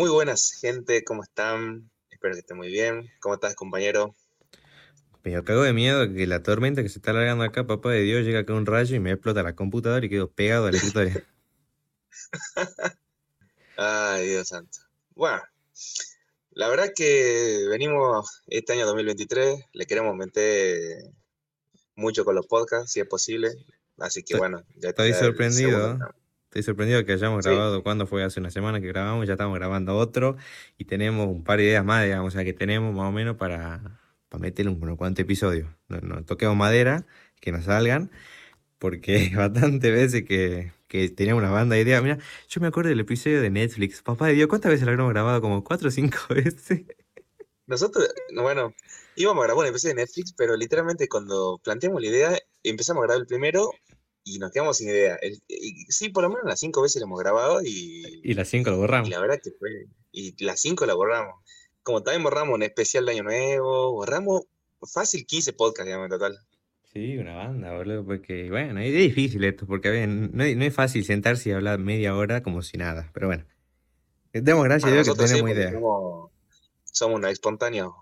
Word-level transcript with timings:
Muy 0.00 0.08
buenas, 0.08 0.52
gente, 0.52 1.04
¿cómo 1.04 1.22
están? 1.22 1.90
Espero 2.10 2.32
que 2.32 2.40
estén 2.40 2.56
muy 2.56 2.68
bien. 2.68 3.10
¿Cómo 3.20 3.34
estás, 3.34 3.54
compañero? 3.54 4.16
Me 5.22 5.44
cago 5.44 5.60
de 5.60 5.74
miedo 5.74 6.10
que 6.14 6.26
la 6.26 6.42
tormenta 6.42 6.82
que 6.82 6.88
se 6.88 7.00
está 7.00 7.12
largando 7.12 7.44
acá, 7.44 7.66
papá 7.66 7.90
de 7.90 8.00
Dios, 8.00 8.24
llega 8.24 8.38
acá 8.38 8.54
un 8.54 8.64
rayo 8.64 8.96
y 8.96 8.98
me 8.98 9.10
explota 9.10 9.42
la 9.42 9.54
computadora 9.54 10.06
y 10.06 10.08
quedo 10.08 10.30
pegado 10.30 10.68
al 10.68 10.74
escritorio. 10.74 11.22
Ay, 13.76 14.28
Dios 14.28 14.48
santo. 14.48 14.78
Bueno, 15.10 15.42
la 16.52 16.70
verdad 16.70 16.92
que 16.96 17.66
venimos 17.68 18.42
este 18.46 18.72
año 18.72 18.86
2023, 18.86 19.66
le 19.70 19.84
queremos 19.84 20.16
meter 20.16 21.12
mucho 21.94 22.24
con 22.24 22.34
los 22.34 22.46
podcasts, 22.46 22.92
si 22.92 23.00
es 23.00 23.06
posible. 23.06 23.50
Así 23.98 24.22
que 24.22 24.38
bueno, 24.38 24.64
ya 24.76 24.88
Estoy 24.88 25.12
sorprendido. 25.12 25.98
Estoy 26.50 26.64
sorprendido 26.64 27.04
que 27.04 27.12
hayamos 27.12 27.44
grabado, 27.46 27.84
cuando 27.84 28.08
fue? 28.08 28.24
Hace 28.24 28.40
una 28.40 28.50
semana 28.50 28.80
que 28.80 28.88
grabamos, 28.88 29.24
ya 29.28 29.34
estamos 29.34 29.56
grabando 29.56 29.96
otro 29.96 30.36
y 30.78 30.84
tenemos 30.84 31.28
un 31.28 31.44
par 31.44 31.58
de 31.58 31.66
ideas 31.66 31.84
más, 31.84 32.02
digamos, 32.04 32.34
o 32.34 32.36
sea 32.36 32.44
que 32.44 32.52
tenemos 32.52 32.92
más 32.92 33.08
o 33.08 33.12
menos 33.12 33.36
para, 33.36 34.00
para 34.28 34.42
meterle 34.42 34.72
un 34.72 34.96
cuantos 34.96 35.22
episodios. 35.22 35.68
No, 35.86 36.24
toquemos 36.24 36.56
madera, 36.56 37.06
que 37.40 37.52
nos 37.52 37.66
salgan, 37.66 38.10
porque 38.80 39.30
bastantes 39.36 39.92
veces 39.92 40.24
que, 40.24 40.72
que 40.88 41.08
teníamos 41.10 41.40
una 41.44 41.52
banda 41.52 41.76
de 41.76 41.82
ideas. 41.82 42.02
Mira, 42.02 42.18
yo 42.48 42.60
me 42.60 42.66
acuerdo 42.66 42.90
del 42.90 42.98
episodio 42.98 43.40
de 43.40 43.50
Netflix. 43.50 44.02
Papá 44.02 44.26
de 44.26 44.32
Dios, 44.32 44.48
¿cuántas 44.48 44.72
veces 44.72 44.86
lo 44.86 44.90
habíamos 44.90 45.12
grabado? 45.12 45.40
Como 45.40 45.62
cuatro 45.62 45.86
o 45.86 45.92
cinco 45.92 46.18
veces. 46.30 46.82
Nosotros, 47.68 48.12
bueno, 48.34 48.74
íbamos 49.14 49.44
a 49.44 49.46
grabar 49.46 49.66
un 49.66 49.70
episodio 49.70 49.94
de 49.94 50.00
Netflix, 50.02 50.32
pero 50.32 50.56
literalmente 50.56 51.06
cuando 51.08 51.60
planteamos 51.62 52.02
la 52.02 52.08
idea, 52.08 52.38
empezamos 52.64 53.04
a 53.04 53.06
grabar 53.06 53.20
el 53.20 53.28
primero 53.28 53.70
y 54.24 54.38
nos 54.38 54.50
quedamos 54.52 54.76
sin 54.76 54.88
idea. 54.88 55.18
sí, 55.88 56.10
por 56.10 56.22
lo 56.22 56.30
menos 56.30 56.44
las 56.44 56.60
cinco 56.60 56.82
veces 56.82 57.00
lo 57.00 57.06
hemos 57.06 57.20
grabado 57.20 57.62
y... 57.62 58.20
Y 58.22 58.34
las 58.34 58.48
cinco 58.48 58.70
lo 58.70 58.76
borramos. 58.76 59.08
Y 59.08 59.10
la 59.10 59.20
verdad 59.20 59.40
que 59.42 59.50
fue... 59.52 59.86
Y 60.12 60.44
las 60.44 60.60
cinco 60.60 60.86
la 60.86 60.94
borramos. 60.94 61.42
Como 61.82 62.02
también 62.02 62.22
borramos 62.22 62.54
un 62.54 62.62
especial 62.62 63.06
de 63.06 63.12
Año 63.12 63.22
Nuevo, 63.22 63.92
borramos 63.92 64.42
fácil 64.82 65.26
15 65.26 65.52
podcasts, 65.54 65.86
digamos, 65.86 66.06
en 66.06 66.10
total. 66.10 66.38
Sí, 66.92 67.16
una 67.18 67.36
banda, 67.36 67.72
boludo, 67.72 68.04
porque, 68.04 68.50
bueno, 68.50 68.80
es 68.80 68.92
difícil 68.92 69.44
esto, 69.44 69.66
porque 69.66 70.06
no, 70.06 70.44
es 70.44 70.74
fácil 70.74 71.04
sentarse 71.04 71.48
y 71.48 71.52
hablar 71.52 71.78
media 71.78 72.16
hora 72.16 72.42
como 72.42 72.62
si 72.62 72.78
nada, 72.78 73.10
pero 73.14 73.28
bueno. 73.28 73.44
Demos 74.32 74.64
gracias 74.64 74.90
a 74.90 74.94
Dios 74.94 75.08
que 75.08 75.24
tenemos 75.24 75.50
idea. 75.50 75.72
Somos, 75.72 76.30
somos 76.84 77.18
unos 77.18 77.30
espontáneos 77.30 77.92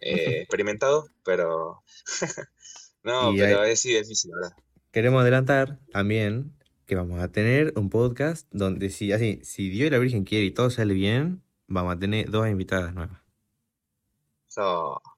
eh, 0.00 0.40
experimentados, 0.42 1.10
pero... 1.24 1.82
no, 3.02 3.32
pero 3.34 3.64
es 3.64 3.82
difícil, 3.82 4.32
¿verdad? 4.34 4.56
Queremos 4.94 5.22
adelantar 5.22 5.80
también 5.90 6.56
que 6.86 6.94
vamos 6.94 7.20
a 7.20 7.26
tener 7.26 7.72
un 7.74 7.90
podcast 7.90 8.46
donde 8.52 8.90
si 8.90 9.10
así, 9.10 9.40
si 9.42 9.68
Dios 9.68 9.88
y 9.88 9.90
la 9.90 9.98
Virgen 9.98 10.22
quiere 10.22 10.44
y 10.44 10.52
todo 10.52 10.70
sale 10.70 10.94
bien, 10.94 11.42
vamos 11.66 11.96
a 11.96 11.98
tener 11.98 12.30
dos 12.30 12.46
invitadas 12.46 12.94
nuevas. 12.94 13.18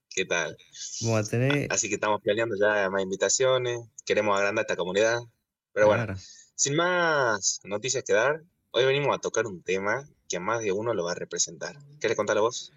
¿qué 0.09 0.25
tal? 0.25 0.57
Vamos 1.03 1.29
a 1.29 1.31
tener... 1.31 1.71
Así 1.71 1.91
que 1.91 1.97
estamos 1.97 2.23
planeando 2.23 2.57
ya 2.59 2.89
más 2.89 3.03
invitaciones, 3.03 3.81
queremos 4.07 4.39
agrandar 4.39 4.63
esta 4.63 4.77
comunidad. 4.77 5.19
Pero 5.75 5.89
bueno, 5.89 6.15
sin 6.55 6.75
más 6.75 7.61
noticias 7.65 8.03
que 8.03 8.15
dar, 8.15 8.45
hoy 8.71 8.87
venimos 8.87 9.15
a 9.15 9.21
tocar 9.21 9.45
un 9.45 9.63
tema 9.63 10.09
que 10.27 10.39
a 10.39 10.41
más 10.41 10.63
de 10.63 10.73
uno 10.73 10.95
lo 10.95 11.05
va 11.05 11.13
a 11.13 11.17
representar. 11.17 11.77
¿Quieres 12.01 12.17
contarlo 12.17 12.41
vos? 12.41 12.73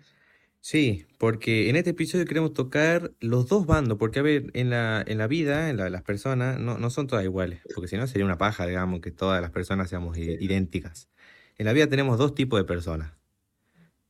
Sí, 0.62 1.08
porque 1.18 1.70
en 1.70 1.78
este 1.78 1.92
episodio 1.92 2.26
queremos 2.26 2.54
tocar 2.54 3.14
los 3.22 3.48
dos 3.48 3.66
bandos, 3.66 3.98
porque 3.98 4.20
a 4.20 4.22
ver, 4.22 4.52
en 4.54 4.70
la, 4.70 5.04
en 5.08 5.18
la 5.18 5.28
vida, 5.28 5.70
en 5.70 5.78
las 5.78 6.04
personas, 6.04 6.60
no, 6.60 6.78
no 6.78 6.90
son 6.90 7.08
todas 7.08 7.24
iguales, 7.24 7.62
porque 7.74 7.88
si 7.88 7.96
no 7.98 8.06
sería 8.08 8.26
una 8.26 8.38
paja, 8.38 8.68
digamos, 8.68 9.00
que 9.00 9.12
todas 9.12 9.42
las 9.42 9.52
personas 9.52 9.90
seamos 9.90 10.18
idénticas. 10.18 11.10
En 11.58 11.66
la 11.66 11.74
vida 11.74 11.88
tenemos 11.88 12.18
dos 12.18 12.36
tipos 12.36 12.60
de 12.60 12.66
personas. 12.66 13.14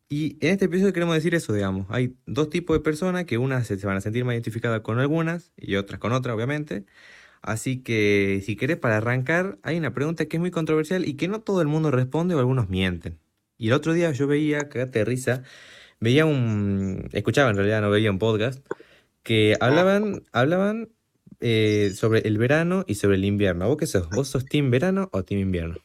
Y 0.10 0.38
en 0.42 0.54
este 0.54 0.66
episodio 0.66 0.92
queremos 0.92 1.14
decir 1.16 1.36
eso, 1.36 1.54
digamos, 1.54 1.86
hay 1.90 2.16
dos 2.26 2.50
tipos 2.50 2.76
de 2.76 2.82
personas 2.82 3.26
que 3.26 3.38
unas 3.38 3.68
se, 3.68 3.76
van 3.86 3.98
a 3.98 4.02
sentir 4.02 4.26
más 4.26 4.34
identificadas 4.34 4.82
con 4.82 5.00
algunas 5.00 5.54
y 5.56 5.76
otras 5.76 6.00
con 6.00 6.14
otras, 6.14 6.36
obviamente. 6.36 6.86
Así 7.42 7.84
que 7.84 8.42
si 8.46 8.56
querés 8.56 8.78
para 8.78 8.98
arrancar, 8.98 9.60
hay 9.64 9.78
una 9.78 9.94
pregunta 9.94 10.26
que 10.26 10.38
es 10.38 10.42
muy 10.42 10.52
controversial 10.52 11.08
y 11.08 11.16
que 11.16 11.28
no 11.28 11.42
todo 11.42 11.62
el 11.62 11.68
mundo 11.68 11.92
responde 11.92 12.36
o 12.36 12.40
algunos 12.40 12.70
mienten. 12.70 13.20
Y 13.58 13.68
el 13.68 13.74
otro 13.74 13.94
día 13.94 14.12
yo 14.12 14.28
veía, 14.28 14.70
cagate 14.70 15.00
de 15.00 15.06
risa, 15.06 15.44
veía 16.00 16.26
un, 16.26 17.10
escuchaba 17.14 17.50
en 17.50 17.56
realidad, 17.56 17.82
no 17.82 17.90
veía 17.90 18.12
un 18.12 18.20
podcast, 18.20 18.66
que 19.24 19.58
hablaban, 19.60 20.24
hablaban 20.32 20.90
eh, 21.42 21.92
sobre 21.96 22.20
el 22.28 22.38
verano 22.38 22.84
y 22.88 22.96
sobre 22.96 23.16
el 23.16 23.26
invierno. 23.26 23.68
¿Vos 23.68 23.78
qué 23.78 23.88
sos? 23.88 24.10
¿Vos 24.10 24.28
sos 24.30 24.46
team 24.46 24.72
verano 24.72 25.10
o 25.12 25.24
team 25.24 25.42
invierno? 25.42 25.78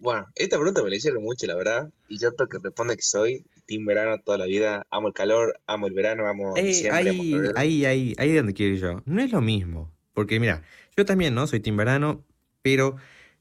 Bueno, 0.00 0.26
esta 0.36 0.56
pregunta 0.56 0.82
me 0.82 0.90
la 0.90 0.96
hicieron 0.96 1.22
mucho, 1.22 1.46
la 1.46 1.56
verdad, 1.56 1.90
y 2.08 2.18
yo 2.18 2.32
creo 2.36 2.48
que 2.48 2.58
responde 2.62 2.94
que 2.94 3.02
soy 3.02 3.44
team 3.66 3.84
verano 3.84 4.20
toda 4.24 4.38
la 4.38 4.46
vida, 4.46 4.86
amo 4.90 5.08
el 5.08 5.14
calor, 5.14 5.58
amo 5.66 5.88
el 5.88 5.92
verano, 5.92 6.28
amo 6.28 6.56
eh, 6.56 6.62
diciembre, 6.62 7.10
ahí, 7.10 7.34
ahí, 7.56 7.84
ahí, 7.84 8.14
ahí 8.16 8.30
es 8.30 8.36
donde 8.36 8.54
quiero 8.54 8.74
ir 8.74 8.80
yo. 8.80 9.02
No 9.06 9.20
es 9.20 9.32
lo 9.32 9.40
mismo, 9.40 9.92
porque 10.14 10.38
mira, 10.38 10.62
yo 10.96 11.04
también, 11.04 11.34
¿no? 11.34 11.48
Soy 11.48 11.58
team 11.58 11.76
verano, 11.76 12.24
pero 12.62 12.96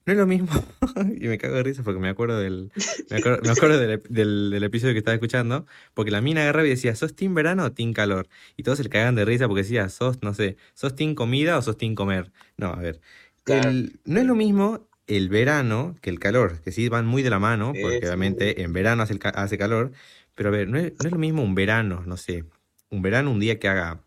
no 0.07 0.13
es 0.13 0.17
lo 0.19 0.25
mismo, 0.25 0.49
y 1.19 1.27
me 1.27 1.37
cago 1.37 1.55
de 1.55 1.63
risa 1.63 1.83
porque 1.83 1.99
me 1.99 2.07
acuerdo 2.07 2.39
del, 2.39 2.71
me 3.09 3.17
acuerdo, 3.17 3.77
del, 3.77 4.63
episodio 4.63 4.93
que 4.93 4.99
estaba 4.99 5.15
escuchando, 5.15 5.65
porque 5.93 6.11
la 6.11 6.21
mina 6.21 6.43
agarraba 6.43 6.65
y 6.65 6.69
decía, 6.69 6.95
¿sos 6.95 7.13
team 7.13 7.33
verano 7.33 7.65
o 7.65 7.73
team 7.73 7.91
calor? 7.91 8.29
Y 8.55 8.63
todos 8.63 8.77
se 8.77 8.85
le 8.85 8.89
cagaban 8.89 9.15
de 9.15 9.25
risa 9.25 9.49
porque 9.49 9.63
decía, 9.63 9.89
sos, 9.89 10.23
no 10.23 10.33
sé, 10.33 10.55
¿sos 10.73 10.95
team 10.95 11.13
comida 11.13 11.57
o 11.57 11.61
sos 11.61 11.77
team 11.77 11.93
comer? 11.93 12.31
No, 12.55 12.67
a 12.67 12.77
ver, 12.77 13.01
no 14.05 14.19
es 14.19 14.25
lo 14.25 14.35
mismo 14.35 14.87
el 15.07 15.27
verano 15.27 15.97
que 16.01 16.09
el 16.09 16.19
calor, 16.19 16.61
que 16.61 16.71
sí 16.71 16.87
van 16.87 17.05
muy 17.05 17.21
de 17.21 17.29
la 17.29 17.39
mano, 17.39 17.73
porque 17.73 17.99
obviamente 17.99 18.61
en 18.61 18.71
verano 18.71 19.03
hace, 19.03 19.19
hace 19.33 19.57
calor, 19.57 19.91
pero 20.35 20.49
a 20.49 20.51
ver, 20.53 20.69
no 20.69 20.79
es, 20.79 20.93
no 21.01 21.05
es 21.05 21.11
lo 21.11 21.19
mismo 21.19 21.43
un 21.43 21.53
verano, 21.53 22.03
no 22.05 22.15
sé, 22.15 22.45
un 22.89 23.01
verano 23.01 23.29
un 23.29 23.41
día 23.41 23.59
que 23.59 23.67
haga 23.67 24.06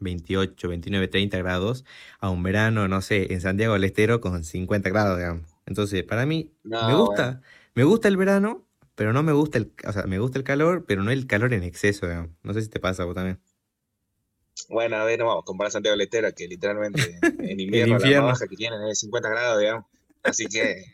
28, 0.00 0.68
29, 0.68 1.08
30 1.08 1.38
grados 1.38 1.84
a 2.20 2.30
un 2.30 2.42
verano, 2.42 2.88
no 2.88 3.00
sé, 3.00 3.32
en 3.32 3.40
Santiago 3.40 3.74
del 3.74 3.84
Estero 3.84 4.20
con 4.20 4.44
50 4.44 4.88
grados, 4.90 5.18
digamos. 5.18 5.42
Entonces, 5.66 6.02
para 6.04 6.26
mí, 6.26 6.50
me 6.62 6.94
gusta, 6.94 7.42
me 7.74 7.84
gusta 7.84 8.08
el 8.08 8.16
verano, 8.16 8.66
pero 8.94 9.12
no 9.12 9.22
me 9.22 9.32
gusta 9.32 9.58
el, 9.58 9.72
o 9.86 9.92
sea, 9.92 10.04
me 10.04 10.18
gusta 10.18 10.38
el 10.38 10.44
calor, 10.44 10.84
pero 10.86 11.02
no 11.02 11.10
el 11.10 11.26
calor 11.26 11.52
en 11.52 11.62
exceso, 11.62 12.06
digamos. 12.06 12.30
No 12.42 12.54
sé 12.54 12.62
si 12.62 12.68
te 12.68 12.80
pasa 12.80 13.04
vos 13.04 13.14
también. 13.14 13.40
Bueno, 14.68 14.96
a 14.96 15.04
ver, 15.04 15.18
no 15.18 15.26
vamos 15.26 15.42
a 15.42 15.46
comparar 15.46 15.70
Santiago 15.70 15.92
del 15.92 16.06
Estero, 16.06 16.28
que 16.34 16.48
literalmente 16.48 17.18
en 17.22 17.60
invierno, 17.60 17.98
la 17.98 18.20
baja 18.20 18.46
que 18.46 18.56
tienen 18.56 18.82
es 18.88 18.98
50 19.00 19.28
grados, 19.28 19.60
digamos. 19.60 19.84
Así 20.22 20.46
que... 20.46 20.84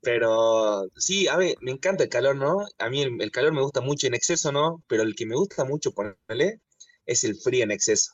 Pero 0.00 0.88
sí, 0.96 1.28
a 1.28 1.36
ver, 1.36 1.54
me 1.60 1.70
encanta 1.70 2.02
el 2.02 2.10
calor, 2.10 2.34
¿no? 2.34 2.66
A 2.78 2.90
mí 2.90 3.02
el, 3.02 3.22
el, 3.22 3.30
calor 3.30 3.52
me 3.52 3.62
gusta 3.62 3.80
mucho 3.80 4.08
en 4.08 4.14
exceso, 4.14 4.50
¿no? 4.50 4.82
Pero 4.88 5.04
el 5.04 5.14
que 5.14 5.26
me 5.26 5.36
gusta 5.36 5.64
mucho 5.64 5.92
ponerle 5.92 6.60
es 7.06 7.24
el 7.24 7.36
frío 7.36 7.64
en 7.64 7.70
exceso. 7.70 8.12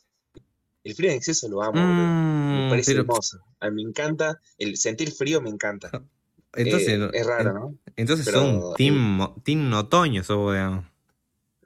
El 0.84 0.94
frío 0.94 1.10
en 1.10 1.16
exceso 1.16 1.49
lo 1.49 1.62
amo, 1.62 1.81
me 1.81 2.66
mm, 2.66 2.71
parece 2.71 2.93
hermoso. 2.93 3.38
A 3.60 3.71
mí 3.71 3.82
me 3.82 3.91
encanta, 3.91 4.41
el 4.59 4.76
sentir 4.76 5.12
frío 5.12 5.41
me 5.41 5.50
encanta. 5.50 5.91
Entonces, 6.54 6.88
eh, 6.88 7.10
es 7.12 7.26
raro, 7.26 7.53
¿no? 7.53 7.78
Entonces 7.97 8.26
son 8.26 8.75
team, 8.76 9.34
team 9.44 9.72
otoño, 9.75 10.22
eso, 10.22 10.50
digamos. 10.53 10.87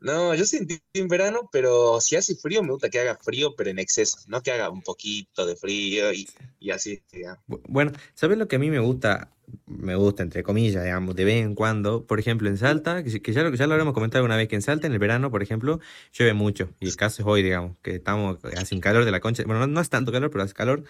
No, 0.02 0.34
yo 0.34 0.44
soy 0.44 0.66
en 0.94 1.06
verano, 1.06 1.48
pero 1.52 2.00
si 2.00 2.16
hace 2.16 2.34
frío, 2.34 2.62
me 2.64 2.72
gusta 2.72 2.90
que 2.90 2.98
haga 2.98 3.16
frío, 3.16 3.54
pero 3.56 3.70
en 3.70 3.78
exceso, 3.78 4.18
no 4.26 4.42
que 4.42 4.50
haga 4.50 4.68
un 4.68 4.82
poquito 4.82 5.46
de 5.46 5.54
frío 5.54 6.12
y, 6.12 6.70
así. 6.72 7.00
Bueno, 7.46 7.92
¿sabes 8.14 8.36
lo 8.36 8.48
que 8.48 8.56
a 8.56 8.58
mí 8.58 8.68
me 8.68 8.80
gusta? 8.80 9.30
Me 9.66 9.94
gusta, 9.94 10.24
entre 10.24 10.42
comillas, 10.42 10.82
digamos, 10.82 11.14
de 11.14 11.24
vez 11.24 11.44
en 11.44 11.54
cuando. 11.54 12.04
Por 12.04 12.18
ejemplo, 12.18 12.48
en 12.48 12.58
Salta, 12.58 13.04
que, 13.04 13.32
ya, 13.32 13.42
lo, 13.44 13.54
ya 13.54 13.66
lo 13.68 13.74
habremos 13.74 13.94
comentado 13.94 14.24
una 14.24 14.36
vez, 14.36 14.48
que 14.48 14.56
en 14.56 14.62
Salta, 14.62 14.88
en 14.88 14.92
el 14.92 14.98
verano, 14.98 15.30
por 15.30 15.42
ejemplo, 15.42 15.78
llueve 16.12 16.34
mucho. 16.34 16.70
Y 16.80 16.88
el 16.88 16.96
caso 16.96 17.22
es 17.22 17.28
hoy, 17.28 17.44
digamos, 17.44 17.76
que 17.80 17.96
estamos, 17.96 18.38
hace 18.56 18.74
un 18.74 18.80
calor 18.80 19.04
de 19.04 19.12
la 19.12 19.20
concha. 19.20 19.44
Bueno, 19.46 19.68
no, 19.68 19.80
es 19.80 19.88
tanto 19.88 20.10
calor, 20.10 20.30
pero 20.30 20.42
hace 20.42 20.54
calor. 20.54 20.82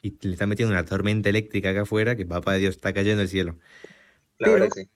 Y 0.00 0.16
le 0.20 0.34
están 0.34 0.48
metiendo 0.48 0.72
una 0.72 0.84
tormenta 0.84 1.28
eléctrica 1.28 1.70
acá 1.70 1.82
afuera, 1.82 2.14
que 2.14 2.24
papá 2.24 2.52
de 2.52 2.60
Dios 2.60 2.76
está 2.76 2.92
cayendo 2.92 3.22
el 3.22 3.28
cielo. 3.28 3.56
La 4.38 4.50
verdad 4.50 4.68
sí. 4.72 4.88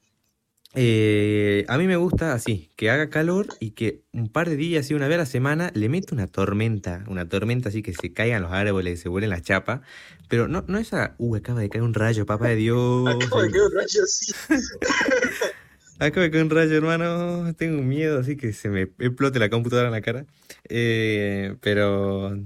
Eh, 0.76 1.64
a 1.68 1.78
mí 1.78 1.86
me 1.86 1.96
gusta 1.96 2.32
así, 2.32 2.70
que 2.74 2.90
haga 2.90 3.08
calor 3.08 3.46
y 3.60 3.70
que 3.72 4.02
un 4.12 4.28
par 4.28 4.48
de 4.48 4.56
días, 4.56 4.90
y 4.90 4.94
una 4.94 5.06
vez 5.06 5.16
a 5.16 5.18
la 5.18 5.26
semana, 5.26 5.70
le 5.74 5.88
mete 5.88 6.14
una 6.14 6.26
tormenta, 6.26 7.04
una 7.06 7.28
tormenta 7.28 7.68
así 7.68 7.82
que 7.82 7.94
se 7.94 8.12
caigan 8.12 8.42
los 8.42 8.52
árboles, 8.52 9.00
se 9.00 9.08
vuelen 9.08 9.30
la 9.30 9.40
chapa, 9.40 9.82
pero 10.28 10.48
no, 10.48 10.64
no 10.66 10.78
esa, 10.78 11.14
uh, 11.18 11.36
acaba 11.36 11.60
de 11.60 11.68
caer 11.68 11.84
un 11.84 11.94
rayo, 11.94 12.26
papá 12.26 12.48
de 12.48 12.56
Dios. 12.56 13.06
Acaba 13.24 13.42
de 13.42 13.50
caer 13.50 13.62
un 13.62 13.72
rayo, 13.72 14.06
sí. 14.06 14.32
acaba 16.00 16.22
de 16.24 16.30
caer 16.32 16.44
un 16.44 16.50
rayo, 16.50 16.76
hermano, 16.76 17.54
tengo 17.54 17.80
miedo 17.82 18.18
así 18.18 18.36
que 18.36 18.52
se 18.52 18.68
me 18.68 18.82
explote 18.82 19.38
la 19.38 19.50
computadora 19.50 19.88
en 19.88 19.92
la 19.92 20.00
cara. 20.00 20.26
Eh, 20.68 21.54
pero, 21.60 22.36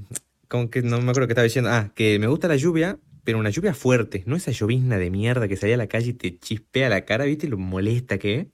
como 0.49 0.69
que 0.69 0.83
no 0.83 1.01
me 1.01 1.11
acuerdo 1.11 1.29
qué 1.29 1.33
estaba 1.33 1.45
diciendo, 1.45 1.71
ah, 1.71 1.93
que 1.95 2.19
me 2.19 2.27
gusta 2.27 2.47
la 2.47 2.57
lluvia, 2.57 2.99
pero 3.29 3.41
una 3.41 3.51
lluvia 3.51 3.75
fuerte, 3.75 4.23
no 4.25 4.37
esa 4.37 4.53
llovizna 4.53 4.97
de 4.97 5.11
mierda 5.11 5.49
que 5.49 5.57
salía 5.59 5.75
a 5.75 5.77
la 5.77 5.87
calle 5.87 6.13
y 6.13 6.15
te 6.15 6.39
chispea 6.39 6.89
la 6.89 7.05
cara, 7.05 7.27
¿viste? 7.27 7.47
Lo 7.47 7.59
molesta 7.59 8.17
que 8.17 8.49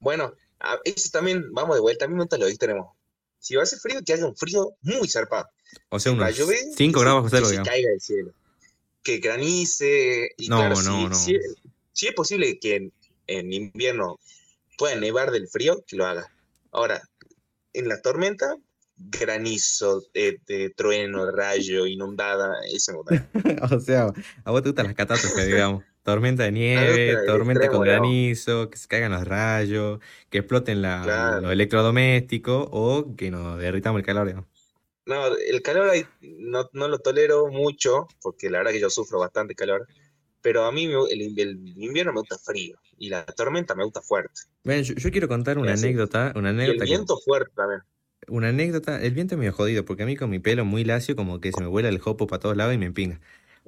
Bueno, 0.00 0.34
eso 0.84 1.08
también, 1.10 1.50
vamos 1.54 1.76
de 1.76 1.80
vuelta, 1.80 2.04
a 2.04 2.08
mí 2.08 2.14
me 2.14 2.26
lo 2.30 2.56
tenemos. 2.58 2.94
Si 3.38 3.54
va 3.54 3.62
a 3.62 3.64
hacer 3.64 3.78
frío, 3.78 4.00
que 4.04 4.12
haya 4.12 4.26
un 4.26 4.36
frío 4.36 4.74
muy 4.82 5.08
zarpado. 5.08 5.48
O 5.88 5.98
sea, 5.98 6.12
unos 6.12 6.30
5 6.76 7.00
grados 7.00 7.22
bajo 7.22 7.30
cero, 7.30 7.46
Que 7.48 7.70
caiga 7.70 7.88
del 7.88 8.00
cielo. 8.02 8.34
Que 9.02 9.16
granice. 9.16 10.30
Y 10.36 10.48
no, 10.48 10.68
no, 10.68 11.08
no. 11.08 11.14
Si, 11.14 11.34
es 11.34 12.14
posible 12.14 12.58
que 12.58 12.90
en 13.28 13.52
invierno 13.54 14.20
puede 14.76 15.00
nevar 15.00 15.30
del 15.30 15.48
frío, 15.48 15.82
que 15.86 15.96
lo 15.96 16.04
haga. 16.04 16.30
Ahora, 16.70 17.00
en 17.72 17.88
la 17.88 18.02
tormenta, 18.02 18.58
granizo, 18.98 20.02
eh, 20.14 20.38
trueno, 20.76 21.30
rayo, 21.30 21.86
inundada, 21.86 22.54
eso 22.72 23.04
O 23.70 23.80
sea, 23.80 24.12
a 24.44 24.50
vos 24.50 24.62
te 24.62 24.68
gustan 24.70 24.86
las 24.86 24.94
catástrofes, 24.94 25.46
digamos. 25.46 25.84
Tormenta 26.02 26.44
de 26.44 26.52
nieve, 26.52 27.18
tormenta 27.26 27.68
con 27.68 27.82
granizo, 27.82 28.70
que 28.70 28.78
se 28.78 28.88
caigan 28.88 29.12
los 29.12 29.26
rayos, 29.26 30.00
que 30.30 30.38
exploten 30.38 30.80
la, 30.80 31.38
los 31.42 31.52
electrodomésticos 31.52 32.66
o 32.70 33.14
que 33.14 33.30
nos 33.30 33.58
derritamos 33.58 33.98
el 33.98 34.06
calor, 34.06 34.26
digamos. 34.26 34.46
No, 35.04 35.26
el 35.26 35.60
calor 35.60 35.92
no, 36.22 36.68
no, 36.72 36.88
lo 36.88 36.98
tolero 36.98 37.48
mucho, 37.48 38.08
porque 38.22 38.48
la 38.48 38.58
verdad 38.58 38.72
que 38.72 38.80
yo 38.80 38.88
sufro 38.88 39.18
bastante 39.18 39.54
calor, 39.54 39.86
pero 40.40 40.64
a 40.64 40.72
mí 40.72 40.84
el, 41.10 41.20
invierno 41.20 42.12
me 42.12 42.20
gusta 42.20 42.38
frío 42.38 42.78
y 42.96 43.10
la 43.10 43.26
tormenta 43.26 43.74
me 43.74 43.84
gusta 43.84 44.00
fuerte. 44.00 44.40
Bueno, 44.64 44.82
yo, 44.82 45.10
quiero 45.10 45.28
contar 45.28 45.58
una 45.58 45.74
anécdota, 45.74 46.32
una 46.36 46.50
anécdota. 46.50 46.84
el 46.84 46.88
viento 46.90 47.18
fuerte 47.18 47.52
también. 47.54 47.82
Una 48.28 48.48
anécdota, 48.48 49.00
el 49.00 49.12
viento 49.12 49.34
es 49.34 49.38
medio 49.38 49.52
jodido, 49.52 49.84
porque 49.84 50.02
a 50.02 50.06
mí 50.06 50.16
con 50.16 50.30
mi 50.30 50.38
pelo 50.38 50.64
muy 50.64 50.84
lacio, 50.84 51.16
como 51.16 51.40
que 51.40 51.52
se 51.52 51.60
me 51.60 51.66
vuela 51.66 51.88
el 51.88 51.98
jopo 51.98 52.26
para 52.26 52.40
todos 52.40 52.56
lados 52.56 52.74
y 52.74 52.78
me 52.78 52.86
empinga. 52.86 53.20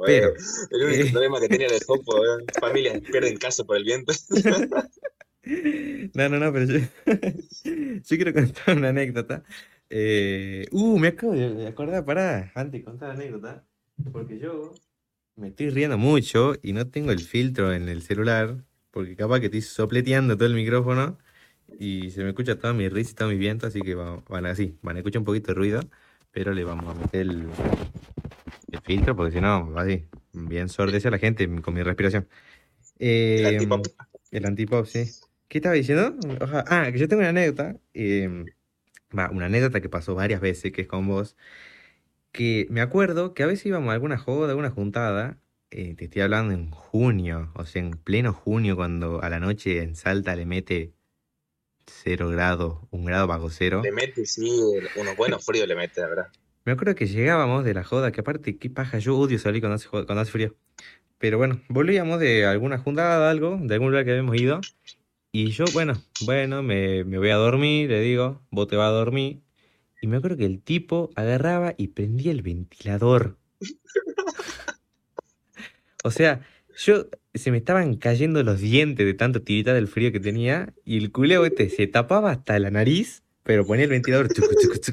Pero, 0.04 0.32
el 0.70 0.82
único 0.82 1.02
eh, 1.04 1.10
problema 1.10 1.40
que 1.40 1.48
tenía 1.48 1.66
el 1.66 1.82
jopo, 1.86 2.16
¿eh? 2.16 2.44
familias 2.58 3.00
pierden 3.10 3.36
casa 3.36 3.64
por 3.64 3.76
el 3.76 3.84
viento. 3.84 4.12
no, 6.14 6.28
no, 6.28 6.38
no, 6.38 6.52
pero 6.52 6.66
yo, 6.66 6.80
yo 7.64 8.16
quiero 8.16 8.32
contar 8.32 8.76
una 8.76 8.90
anécdota. 8.90 9.44
Eh, 9.90 10.66
uh, 10.70 10.98
me 10.98 11.08
acabo 11.08 11.32
de 11.32 11.66
acordar, 11.66 12.04
pará, 12.04 12.52
antes 12.54 12.80
de 12.80 12.84
contar 12.84 13.08
la 13.08 13.14
anécdota, 13.14 13.64
porque 14.12 14.38
yo 14.38 14.74
me 15.36 15.48
estoy 15.48 15.70
riendo 15.70 15.98
mucho 15.98 16.54
y 16.62 16.72
no 16.72 16.86
tengo 16.88 17.10
el 17.12 17.20
filtro 17.20 17.72
en 17.72 17.88
el 17.88 18.02
celular, 18.02 18.64
porque 18.90 19.16
capaz 19.16 19.40
que 19.40 19.46
estoy 19.46 19.62
sopleteando 19.62 20.36
todo 20.36 20.46
el 20.46 20.54
micrófono 20.54 21.18
y 21.78 22.10
se 22.10 22.22
me 22.22 22.30
escucha 22.30 22.58
toda 22.58 22.72
mi 22.72 22.88
risa 22.88 23.12
y 23.12 23.14
todo 23.14 23.28
mi 23.28 23.36
viento, 23.36 23.66
así 23.66 23.80
que 23.80 23.94
van, 23.94 24.22
van 24.28 24.46
así, 24.46 24.76
van 24.82 24.96
a 24.96 24.98
escuchar 25.00 25.20
un 25.20 25.24
poquito 25.24 25.48
de 25.48 25.54
ruido, 25.54 25.80
pero 26.30 26.52
le 26.52 26.64
vamos 26.64 26.94
a 26.94 26.98
meter 26.98 27.20
el, 27.22 27.48
filtro, 28.84 29.16
porque 29.16 29.32
si 29.32 29.40
no, 29.40 29.70
va 29.72 29.82
así, 29.82 30.04
bien 30.32 30.68
sordece 30.68 31.08
a 31.08 31.10
la 31.10 31.18
gente 31.18 31.48
con 31.60 31.74
mi 31.74 31.82
respiración. 31.82 32.28
el 32.98 33.46
em, 33.46 33.54
antipop. 33.54 33.86
El 34.30 34.46
antipop, 34.46 34.86
sí. 34.86 35.10
¿Qué 35.48 35.58
estaba 35.58 35.74
diciendo? 35.74 36.14
ah, 36.68 36.88
que 36.92 36.98
yo 36.98 37.08
tengo 37.08 37.20
una 37.20 37.30
anécdota, 37.30 37.76
em, 37.92 38.46
una 39.12 39.46
anécdota 39.46 39.80
que 39.80 39.88
pasó 39.88 40.14
varias 40.14 40.40
veces, 40.40 40.72
que 40.72 40.82
es 40.82 40.86
con 40.86 41.06
vos, 41.08 41.36
que 42.32 42.66
me 42.70 42.80
acuerdo 42.80 43.34
que 43.34 43.42
a 43.42 43.46
veces 43.46 43.66
íbamos 43.66 43.90
a 43.90 43.94
alguna 43.94 44.18
joda, 44.18 44.50
alguna 44.50 44.70
juntada, 44.70 45.38
eh, 45.70 45.94
te 45.94 46.04
estoy 46.04 46.22
hablando 46.22 46.54
en 46.54 46.70
junio, 46.70 47.52
o 47.54 47.64
sea, 47.64 47.82
en 47.82 47.92
pleno 47.92 48.32
junio, 48.32 48.76
cuando 48.76 49.22
a 49.22 49.28
la 49.28 49.40
noche 49.40 49.82
en 49.82 49.96
Salta 49.96 50.36
le 50.36 50.46
mete 50.46 50.92
cero 52.02 52.28
grados, 52.28 52.78
un 52.90 53.04
grado 53.04 53.26
bajo 53.26 53.50
cero. 53.50 53.80
Le 53.82 53.92
mete, 53.92 54.26
sí, 54.26 54.50
unos 54.96 55.16
buenos 55.16 55.44
fríos 55.44 55.68
le 55.68 55.74
mete, 55.74 56.00
la 56.00 56.08
verdad. 56.08 56.26
Me 56.64 56.72
acuerdo 56.72 56.94
que 56.94 57.06
llegábamos 57.06 57.64
de 57.64 57.74
la 57.74 57.84
joda, 57.84 58.12
que 58.12 58.20
aparte, 58.20 58.58
qué 58.58 58.70
paja, 58.70 58.98
yo 58.98 59.18
odio 59.18 59.38
salir 59.38 59.60
cuando 59.60 59.76
hace, 59.76 59.88
cuando 59.88 60.20
hace 60.20 60.30
frío. 60.30 60.54
Pero 61.18 61.38
bueno, 61.38 61.60
volvíamos 61.68 62.20
de 62.20 62.46
alguna 62.46 62.78
juntada, 62.78 63.30
algo, 63.30 63.58
de 63.60 63.74
algún 63.74 63.90
lugar 63.90 64.04
que 64.04 64.12
habíamos 64.12 64.36
ido. 64.36 64.60
Y 65.32 65.50
yo, 65.50 65.64
bueno, 65.72 66.02
bueno, 66.22 66.62
me, 66.62 67.04
me 67.04 67.18
voy 67.18 67.30
a 67.30 67.36
dormir, 67.36 67.90
le 67.90 68.00
digo, 68.00 68.42
vos 68.50 68.68
te 68.68 68.76
vas 68.76 68.88
a 68.88 68.92
dormir. 68.92 69.42
Y 70.02 70.06
me 70.06 70.16
acuerdo 70.16 70.38
que 70.38 70.46
el 70.46 70.62
tipo 70.62 71.10
agarraba 71.14 71.74
y 71.76 71.88
prendía 71.88 72.32
el 72.32 72.42
ventilador. 72.42 73.38
o 76.04 76.10
sea, 76.10 76.46
yo 76.76 77.06
se 77.34 77.50
me 77.50 77.58
estaban 77.58 77.96
cayendo 77.96 78.42
los 78.42 78.60
dientes 78.60 79.06
de 79.06 79.14
tanto 79.14 79.42
tirita 79.42 79.74
del 79.74 79.88
frío 79.88 80.12
que 80.12 80.20
tenía 80.20 80.72
y 80.84 80.98
el 80.98 81.12
culeo 81.12 81.44
este 81.46 81.68
se 81.68 81.86
tapaba 81.86 82.30
hasta 82.32 82.58
la 82.58 82.70
nariz, 82.70 83.22
pero 83.42 83.64
ponía 83.66 83.84
el 83.84 83.90
ventilador 83.90 84.28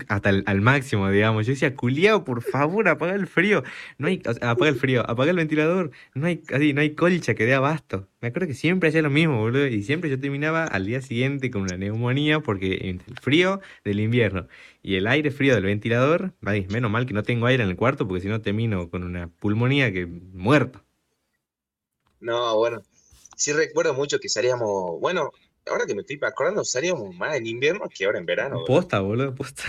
hasta 0.08 0.30
el, 0.30 0.62
máximo, 0.62 1.10
digamos. 1.12 1.46
Yo 1.46 1.54
decía, 1.54 1.76
culiao, 1.76 2.24
por 2.24 2.42
favor, 2.42 2.88
apaga 2.88 3.14
el 3.14 3.28
frío. 3.28 3.64
No 3.98 4.08
hay, 4.08 4.22
apaga 4.42 4.70
el 4.70 4.76
frío, 4.76 5.08
apaga 5.08 5.32
el 5.32 5.38
ventilador. 5.38 5.92
No 6.16 6.28
hay, 6.28 6.42
así, 6.54 6.74
no 6.74 6.82
hay 6.82 6.92
colcha 6.92 7.36
que 7.36 7.46
dé 7.46 7.54
abasto. 7.54 8.08
Me 8.22 8.30
acuerdo 8.30 8.48
que 8.48 8.54
siempre 8.54 8.90
hacía 8.90 9.02
lo 9.02 9.10
mismo, 9.10 9.40
boludo. 9.40 9.68
Y 9.68 9.84
siempre 9.84 10.10
yo 10.10 10.20
terminaba 10.20 10.64
al 10.64 10.86
día 10.86 11.02
siguiente 11.02 11.52
con 11.52 11.64
una 11.64 11.78
neumonía 11.78 12.40
porque 12.40 12.76
el 12.90 13.02
frío 13.22 13.62
del 13.84 14.00
invierno 14.00 14.48
y 14.82 14.96
el 14.96 15.08
aire 15.08 15.30
frío 15.32 15.54
del 15.54 15.66
ventilador, 15.66 16.34
menos 16.70 16.90
mal 16.90 17.06
que 17.06 17.14
no 17.14 17.24
tengo 17.24 17.46
aire 17.48 17.64
en 17.64 17.70
el 17.70 17.76
cuarto 17.76 18.08
porque 18.08 18.22
si 18.22 18.30
no 18.30 18.42
termino 18.42 18.90
con 18.90 19.04
una 19.04 19.28
pulmonía 19.28 19.92
que 19.92 20.08
muerto. 20.08 20.87
No, 22.20 22.56
bueno, 22.56 22.82
sí 23.36 23.54
recuerdo 23.54 23.94
mucho 23.94 24.20
que 24.20 24.30
salíamos, 24.30 25.00
bueno, 25.00 25.32
ahora 25.66 25.86
que 25.86 25.96
me 25.96 26.02
estoy 26.02 26.20
acordando, 26.24 26.64
salíamos 26.64 27.16
más 27.16 27.36
en 27.36 27.48
invierno 27.48 27.88
que 27.94 28.06
ahora 28.06 28.20
en 28.20 28.26
verano. 28.26 28.64
Posta, 28.66 29.00
boludo, 29.00 29.36
posta. 29.36 29.64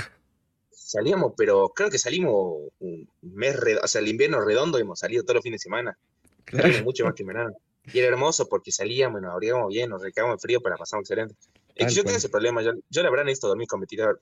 Salíamos, 0.70 1.34
pero 1.36 1.68
creo 1.68 1.90
que 1.90 1.98
salimos 1.98 2.70
un 2.78 3.08
mes, 3.20 3.56
redondo, 3.56 3.84
o 3.84 3.88
sea, 3.88 4.00
el 4.00 4.08
invierno 4.08 4.40
redondo 4.40 4.78
hemos 4.78 5.00
salido 5.00 5.22
todos 5.22 5.36
los 5.36 5.42
fines 5.42 5.60
de 5.60 5.64
semana. 5.64 5.98
Claro. 6.44 6.82
mucho 6.82 7.04
más 7.04 7.14
que 7.14 7.22
en 7.22 7.26
verano. 7.26 7.52
Y 7.92 7.98
era 7.98 8.08
hermoso 8.08 8.48
porque 8.48 8.72
salíamos, 8.72 9.20
nos 9.20 9.32
abrigábamos 9.32 9.68
bien, 9.68 9.90
nos 9.90 10.02
recábamos 10.02 10.36
en 10.36 10.40
frío, 10.40 10.60
pero 10.62 10.76
pasamos 10.76 11.02
excelente. 11.02 11.34
Es 11.74 11.88
que 11.88 11.94
yo 11.94 12.04
tengo 12.04 12.16
ese 12.16 12.28
problema, 12.28 12.62
yo, 12.62 12.72
yo 12.88 13.02
la 13.02 13.10
verdad 13.10 13.24
necesito 13.24 13.48
dormir 13.48 13.68
con 13.68 13.80
ventilador, 13.80 14.20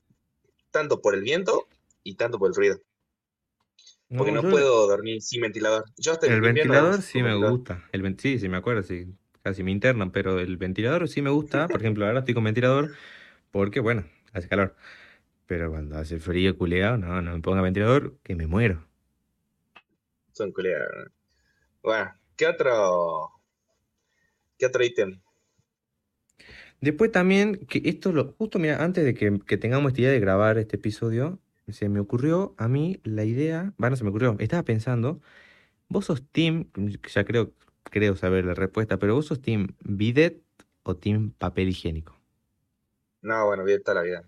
tanto 0.71 1.01
por 1.01 1.15
el 1.15 1.21
viento 1.21 1.67
y 2.03 2.15
tanto 2.15 2.37
por 2.37 2.49
el 2.49 2.55
ruido. 2.55 2.79
Porque 4.15 4.31
no, 4.31 4.41
puedo 4.41 4.87
dormir 4.87 5.21
sin 5.21 5.41
ventilador. 5.41 5.83
el 6.23 6.41
ventilador 6.41 7.01
sí 7.01 7.21
me 7.21 7.35
gusta. 7.35 7.83
El, 7.91 8.17
sí, 8.17 8.39
sí 8.39 8.47
me 8.47 8.57
acuerdo, 8.57 8.83
sí. 8.83 9.07
Casi 9.41 9.63
me 9.63 9.71
internan, 9.71 10.11
pero 10.11 10.39
el 10.39 10.57
ventilador 10.57 11.07
sí 11.09 11.21
me 11.21 11.29
gusta. 11.29 11.67
Por 11.67 11.81
ejemplo, 11.81 12.05
ahora 12.05 12.19
estoy 12.19 12.33
con 12.33 12.43
ventilador 12.45 12.93
porque, 13.51 13.81
bueno, 13.81 14.05
hace 14.31 14.47
calor. 14.47 14.75
Pero 15.45 15.71
cuando 15.71 15.97
hace 15.97 16.19
frío, 16.19 16.57
culeado, 16.57 16.97
no, 16.97 17.21
no 17.21 17.33
me 17.33 17.41
ponga 17.41 17.61
ventilador, 17.61 18.17
que 18.23 18.35
me 18.35 18.47
muero. 18.47 18.85
Son 20.31 20.51
culeados. 20.51 21.11
Bueno, 21.81 22.13
¿qué 22.35 22.47
otro, 22.47 23.31
qué 24.57 24.65
otro 24.67 24.83
ítem? 24.83 25.19
Después 26.79 27.11
también, 27.11 27.65
que 27.65 27.81
esto 27.85 28.11
lo, 28.11 28.33
justo 28.33 28.59
mira, 28.59 28.83
antes 28.83 29.03
de 29.03 29.13
que, 29.13 29.39
que 29.45 29.57
tengamos 29.57 29.91
esta 29.91 30.01
idea 30.01 30.11
de 30.11 30.19
grabar 30.19 30.57
este 30.57 30.75
episodio, 30.75 31.39
se 31.69 31.89
me 31.89 31.99
ocurrió 31.99 32.55
a 32.57 32.67
mí 32.67 32.99
la 33.03 33.25
idea, 33.25 33.73
bueno, 33.77 33.95
se 33.95 34.03
me 34.03 34.09
ocurrió, 34.09 34.35
estaba 34.39 34.63
pensando, 34.63 35.21
vos 35.89 36.05
sos 36.05 36.23
team, 36.31 36.69
ya 37.13 37.25
creo, 37.25 37.53
creo 37.83 38.15
saber 38.15 38.45
la 38.45 38.53
respuesta, 38.53 38.97
pero 38.97 39.15
vos 39.15 39.25
sos 39.25 39.41
team 39.41 39.75
bidet 39.83 40.41
o 40.83 40.95
team 40.95 41.31
papel 41.37 41.69
higiénico. 41.69 42.17
No, 43.21 43.45
bueno, 43.45 43.63
bidet 43.63 43.83
toda 43.83 43.95
la 43.95 44.01
vida. 44.03 44.23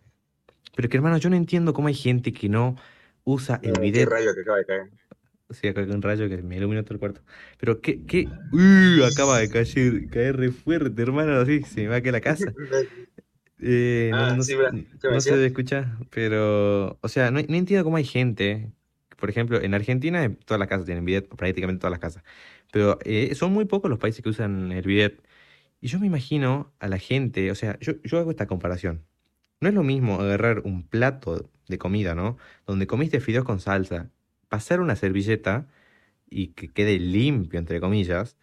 Pero 0.75 0.89
que 0.89 0.97
hermano, 0.97 1.17
yo 1.17 1.29
no 1.29 1.35
entiendo 1.35 1.73
cómo 1.73 1.87
hay 1.87 1.93
gente 1.93 2.31
que 2.33 2.49
no 2.49 2.75
usa 3.23 3.59
el 3.63 3.79
bidet. 3.79 4.07
Qué 4.07 4.15
rayo 4.15 4.33
que 4.33 4.41
acaba 4.41 4.57
de 4.57 4.65
caer. 4.65 4.89
Sí, 5.51 5.67
acá 5.67 5.81
hay 5.81 5.89
un 5.89 6.01
rayo 6.01 6.29
que 6.29 6.37
me 6.43 6.57
iluminó 6.57 6.83
todo 6.83 6.93
el 6.93 6.99
cuarto. 6.99 7.21
Pero 7.57 7.81
qué, 7.81 8.05
qué, 8.05 8.27
uh, 8.27 9.03
acaba 9.05 9.39
de 9.39 9.49
caer, 9.49 10.09
caer 10.11 10.37
re 10.37 10.51
fuerte, 10.51 11.01
hermano, 11.01 11.39
así, 11.39 11.63
se 11.63 11.81
me 11.81 11.87
va 11.87 11.95
a 11.97 12.01
quedar 12.01 12.13
la 12.13 12.21
casa. 12.21 12.53
Eh, 13.61 14.09
no, 14.11 14.17
ah, 14.17 14.41
se 14.41 14.55
debe 15.33 15.47
escuchar, 15.47 15.97
pero, 16.09 16.97
o 17.01 17.07
sea, 17.09 17.29
no, 17.31 17.39
entiendo 17.39 17.83
cómo 17.83 17.97
hay 17.97 18.05
gente, 18.05 18.71
por 19.17 19.29
ejemplo, 19.29 19.61
en 19.61 19.73
Argentina 19.73 20.33
todas 20.45 20.59
las 20.59 20.69
casas 20.69 20.85
tienen 20.85 21.03
bidet, 21.03 21.27
prácticamente 21.27 21.81
todas 21.81 21.91
las 21.91 21.99
casas, 21.99 22.23
pero 22.71 22.99
eh, 23.03 23.35
son 23.35 23.51
muy 23.51 23.65
pocos 23.65 23.89
los 23.89 23.99
países 23.99 24.23
que 24.23 24.29
usan 24.29 24.71
el 24.71 24.83
bidet. 24.85 25.21
Y 25.81 25.87
yo 25.87 25.99
me 25.99 26.07
imagino 26.07 26.73
a 26.79 26.87
la 26.87 26.99
gente, 26.99 27.51
o 27.51 27.55
sea, 27.55 27.77
yo, 27.79 27.93
yo 28.03 28.19
hago 28.19 28.31
esta 28.31 28.47
comparación. 28.47 29.05
No 29.61 29.69
es 29.69 29.75
lo 29.75 29.83
mismo 29.83 30.21
agarrar 30.21 30.61
un 30.65 30.83
plato 30.87 31.49
de 31.67 31.77
comida, 31.77 32.15
¿no? 32.15 32.37
Donde 32.67 32.87
comiste 32.87 33.19
fideos 33.21 33.45
con 33.45 33.59
salsa, 33.59 34.09
pasar 34.49 34.81
una 34.81 34.95
servilleta 34.95 35.67
y 36.29 36.49
que 36.49 36.69
quede 36.69 36.99
limpio, 36.99 37.59
entre 37.59 37.81
comillas, 37.81 38.37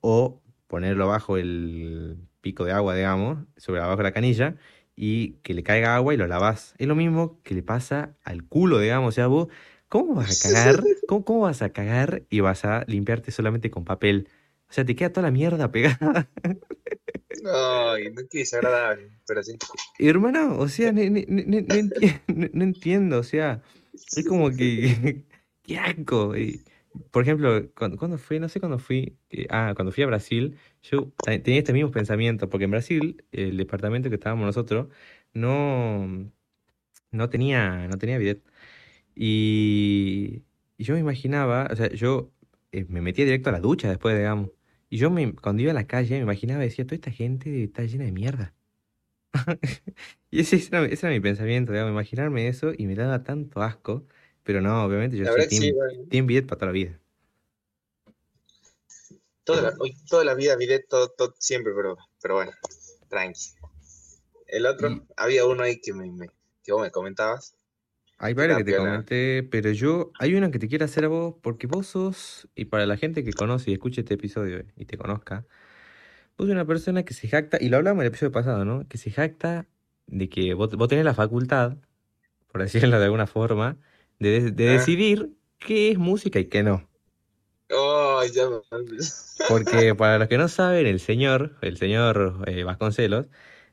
o 0.00 0.42
ponerlo 0.66 1.08
bajo 1.08 1.36
el 1.38 2.18
pico 2.42 2.64
de 2.64 2.72
agua, 2.72 2.94
digamos, 2.94 3.38
sobre 3.56 3.80
abajo 3.80 3.98
de 3.98 4.02
la 4.02 4.12
canilla 4.12 4.56
y 4.94 5.34
que 5.42 5.54
le 5.54 5.62
caiga 5.62 5.96
agua 5.96 6.12
y 6.12 6.18
lo 6.18 6.26
lavas. 6.26 6.74
Es 6.78 6.86
lo 6.86 6.94
mismo 6.94 7.40
que 7.42 7.54
le 7.54 7.62
pasa 7.62 8.16
al 8.24 8.44
culo, 8.44 8.78
digamos. 8.78 9.08
O 9.08 9.12
sea, 9.12 9.26
vos, 9.28 9.48
¿cómo 9.88 10.14
vas 10.14 10.44
a 10.44 10.48
cagar? 10.48 10.82
¿Cómo, 11.08 11.24
cómo 11.24 11.40
vas 11.40 11.62
a 11.62 11.70
cagar 11.70 12.24
y 12.28 12.40
vas 12.40 12.64
a 12.64 12.84
limpiarte 12.86 13.30
solamente 13.30 13.70
con 13.70 13.84
papel? 13.84 14.28
O 14.68 14.72
sea, 14.74 14.84
te 14.84 14.96
queda 14.96 15.10
toda 15.10 15.26
la 15.26 15.30
mierda 15.30 15.70
pegada. 15.70 16.28
Ay, 17.44 18.10
no 18.12 18.20
es 18.20 18.28
desagradable, 18.30 19.10
pero 19.26 19.42
sí. 19.42 19.56
Hermano, 19.98 20.58
o 20.58 20.68
sea, 20.68 20.92
no, 20.92 22.64
entiendo, 22.64 23.18
o 23.18 23.22
sea, 23.22 23.62
es 23.94 24.26
como 24.26 24.50
que. 24.50 25.24
¡Qué 25.62 25.78
asco! 25.78 26.34
Por 27.10 27.22
ejemplo, 27.22 27.70
cuando, 27.74 28.18
fui, 28.18 28.38
no 28.40 28.48
sé 28.48 28.60
cuándo 28.60 28.78
fui, 28.78 29.18
eh, 29.30 29.46
ah, 29.50 29.72
cuando 29.74 29.92
fui 29.92 30.04
a 30.04 30.06
Brasil, 30.06 30.58
yo 30.82 31.12
tenía 31.42 31.58
este 31.58 31.72
mismo 31.72 31.90
pensamiento, 31.90 32.48
porque 32.48 32.64
en 32.64 32.70
Brasil, 32.72 33.24
el 33.32 33.56
departamento 33.56 34.08
que 34.08 34.16
estábamos 34.16 34.46
nosotros, 34.46 34.88
no, 35.34 36.30
no 37.10 37.28
tenía, 37.30 37.88
no 37.88 37.98
tenía 37.98 38.18
bidet. 38.18 38.42
Y, 39.14 40.44
yo 40.78 40.94
me 40.94 41.00
imaginaba, 41.00 41.68
o 41.72 41.76
sea, 41.76 41.90
yo 41.90 42.32
eh, 42.72 42.86
me 42.88 43.00
metía 43.00 43.24
directo 43.24 43.50
a 43.50 43.52
la 43.52 43.60
ducha 43.60 43.88
después, 43.88 44.16
digamos. 44.16 44.50
Y 44.90 44.98
yo 44.98 45.10
me, 45.10 45.34
cuando 45.34 45.62
iba 45.62 45.72
a 45.72 45.74
la 45.74 45.86
calle 45.86 46.16
me 46.16 46.22
imaginaba, 46.22 46.62
decía, 46.62 46.84
toda 46.86 46.96
esta 46.96 47.10
gente 47.12 47.64
está 47.64 47.84
llena 47.84 48.04
de 48.04 48.12
mierda. 48.12 48.54
y 50.30 50.40
ese, 50.40 50.56
era, 50.56 50.84
ese, 50.86 51.06
era, 51.06 51.14
mi 51.14 51.20
pensamiento, 51.20 51.72
digamos, 51.72 51.92
imaginarme 51.92 52.48
eso 52.48 52.72
y 52.76 52.86
me 52.86 52.94
daba 52.94 53.22
tanto 53.24 53.62
asco. 53.62 54.06
Pero 54.44 54.60
no, 54.60 54.84
obviamente 54.84 55.16
yo 55.16 55.26
soy 55.26 55.46
team, 55.48 55.76
team 56.08 56.26
Bidet 56.26 56.46
para 56.46 56.58
toda 56.58 56.66
la 56.66 56.72
vida. 56.72 56.98
Toda 59.44 59.62
la, 59.62 59.74
toda 60.08 60.24
la 60.24 60.34
vida 60.34 60.56
Bidet, 60.56 60.88
todo, 60.88 61.10
todo, 61.10 61.34
siempre, 61.38 61.72
pero, 61.74 61.96
pero 62.20 62.34
bueno, 62.34 62.52
tranqui. 63.08 63.54
El 64.46 64.66
otro, 64.66 65.06
había 65.16 65.46
uno 65.46 65.62
ahí 65.62 65.80
que, 65.80 65.92
me, 65.94 66.28
que 66.62 66.72
vos 66.72 66.82
me 66.82 66.90
comentabas. 66.90 67.56
Hay 68.18 68.34
varios 68.34 68.58
que 68.58 68.64
te 68.64 68.76
comenté, 68.76 69.42
pero 69.42 69.72
yo, 69.72 70.12
hay 70.20 70.34
una 70.34 70.50
que 70.50 70.60
te 70.60 70.68
quiero 70.68 70.84
hacer 70.84 71.06
a 71.06 71.08
vos, 71.08 71.34
porque 71.42 71.66
vos 71.66 71.88
sos, 71.88 72.48
y 72.54 72.66
para 72.66 72.86
la 72.86 72.96
gente 72.96 73.24
que 73.24 73.32
conoce 73.32 73.70
y 73.70 73.74
escuche 73.74 74.02
este 74.02 74.14
episodio 74.14 74.64
y 74.76 74.84
te 74.84 74.96
conozca, 74.96 75.44
vos 76.36 76.46
sos 76.46 76.50
una 76.50 76.64
persona 76.64 77.04
que 77.04 77.14
se 77.14 77.26
jacta, 77.26 77.58
y 77.60 77.68
lo 77.68 77.78
hablamos 77.78 78.02
en 78.02 78.06
el 78.06 78.08
episodio 78.08 78.30
pasado, 78.30 78.64
¿no? 78.64 78.86
Que 78.88 78.98
se 78.98 79.10
jacta 79.10 79.66
de 80.06 80.28
que 80.28 80.54
vos, 80.54 80.70
vos 80.76 80.88
tenés 80.88 81.04
la 81.04 81.14
facultad, 81.14 81.78
por 82.52 82.60
decirlo 82.62 82.98
de 82.98 83.06
alguna 83.06 83.26
forma, 83.26 83.78
de, 84.18 84.48
ah. 84.48 84.52
decidir 84.52 85.30
qué 85.58 85.90
es 85.90 85.98
música 85.98 86.38
y 86.38 86.46
qué 86.46 86.62
no. 86.62 86.88
Oh, 87.70 88.22
ya 88.32 88.44
Porque 89.48 89.94
para 89.94 90.18
los 90.18 90.28
que 90.28 90.38
no 90.38 90.48
saben, 90.48 90.86
el 90.86 91.00
señor, 91.00 91.56
el 91.62 91.76
señor 91.78 92.44
eh, 92.46 92.64
Vasconcelos, 92.64 93.26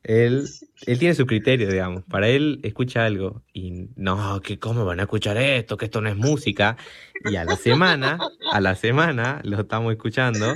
él, 0.03 0.47
él 0.85 0.99
tiene 0.99 1.13
su 1.13 1.25
criterio, 1.25 1.69
digamos. 1.69 2.03
Para 2.05 2.29
él 2.29 2.61
escucha 2.63 3.05
algo 3.05 3.43
y 3.53 3.89
no, 3.95 4.41
que 4.41 4.57
cómo 4.57 4.85
van 4.85 4.99
a 4.99 5.03
escuchar 5.03 5.37
esto, 5.37 5.77
que 5.77 5.85
esto 5.85 6.01
no 6.01 6.09
es 6.09 6.15
música. 6.15 6.77
Y 7.25 7.35
a 7.35 7.43
la 7.43 7.57
semana, 7.57 8.17
a 8.51 8.61
la 8.61 8.75
semana 8.75 9.41
lo 9.43 9.59
estamos 9.59 9.91
escuchando 9.91 10.55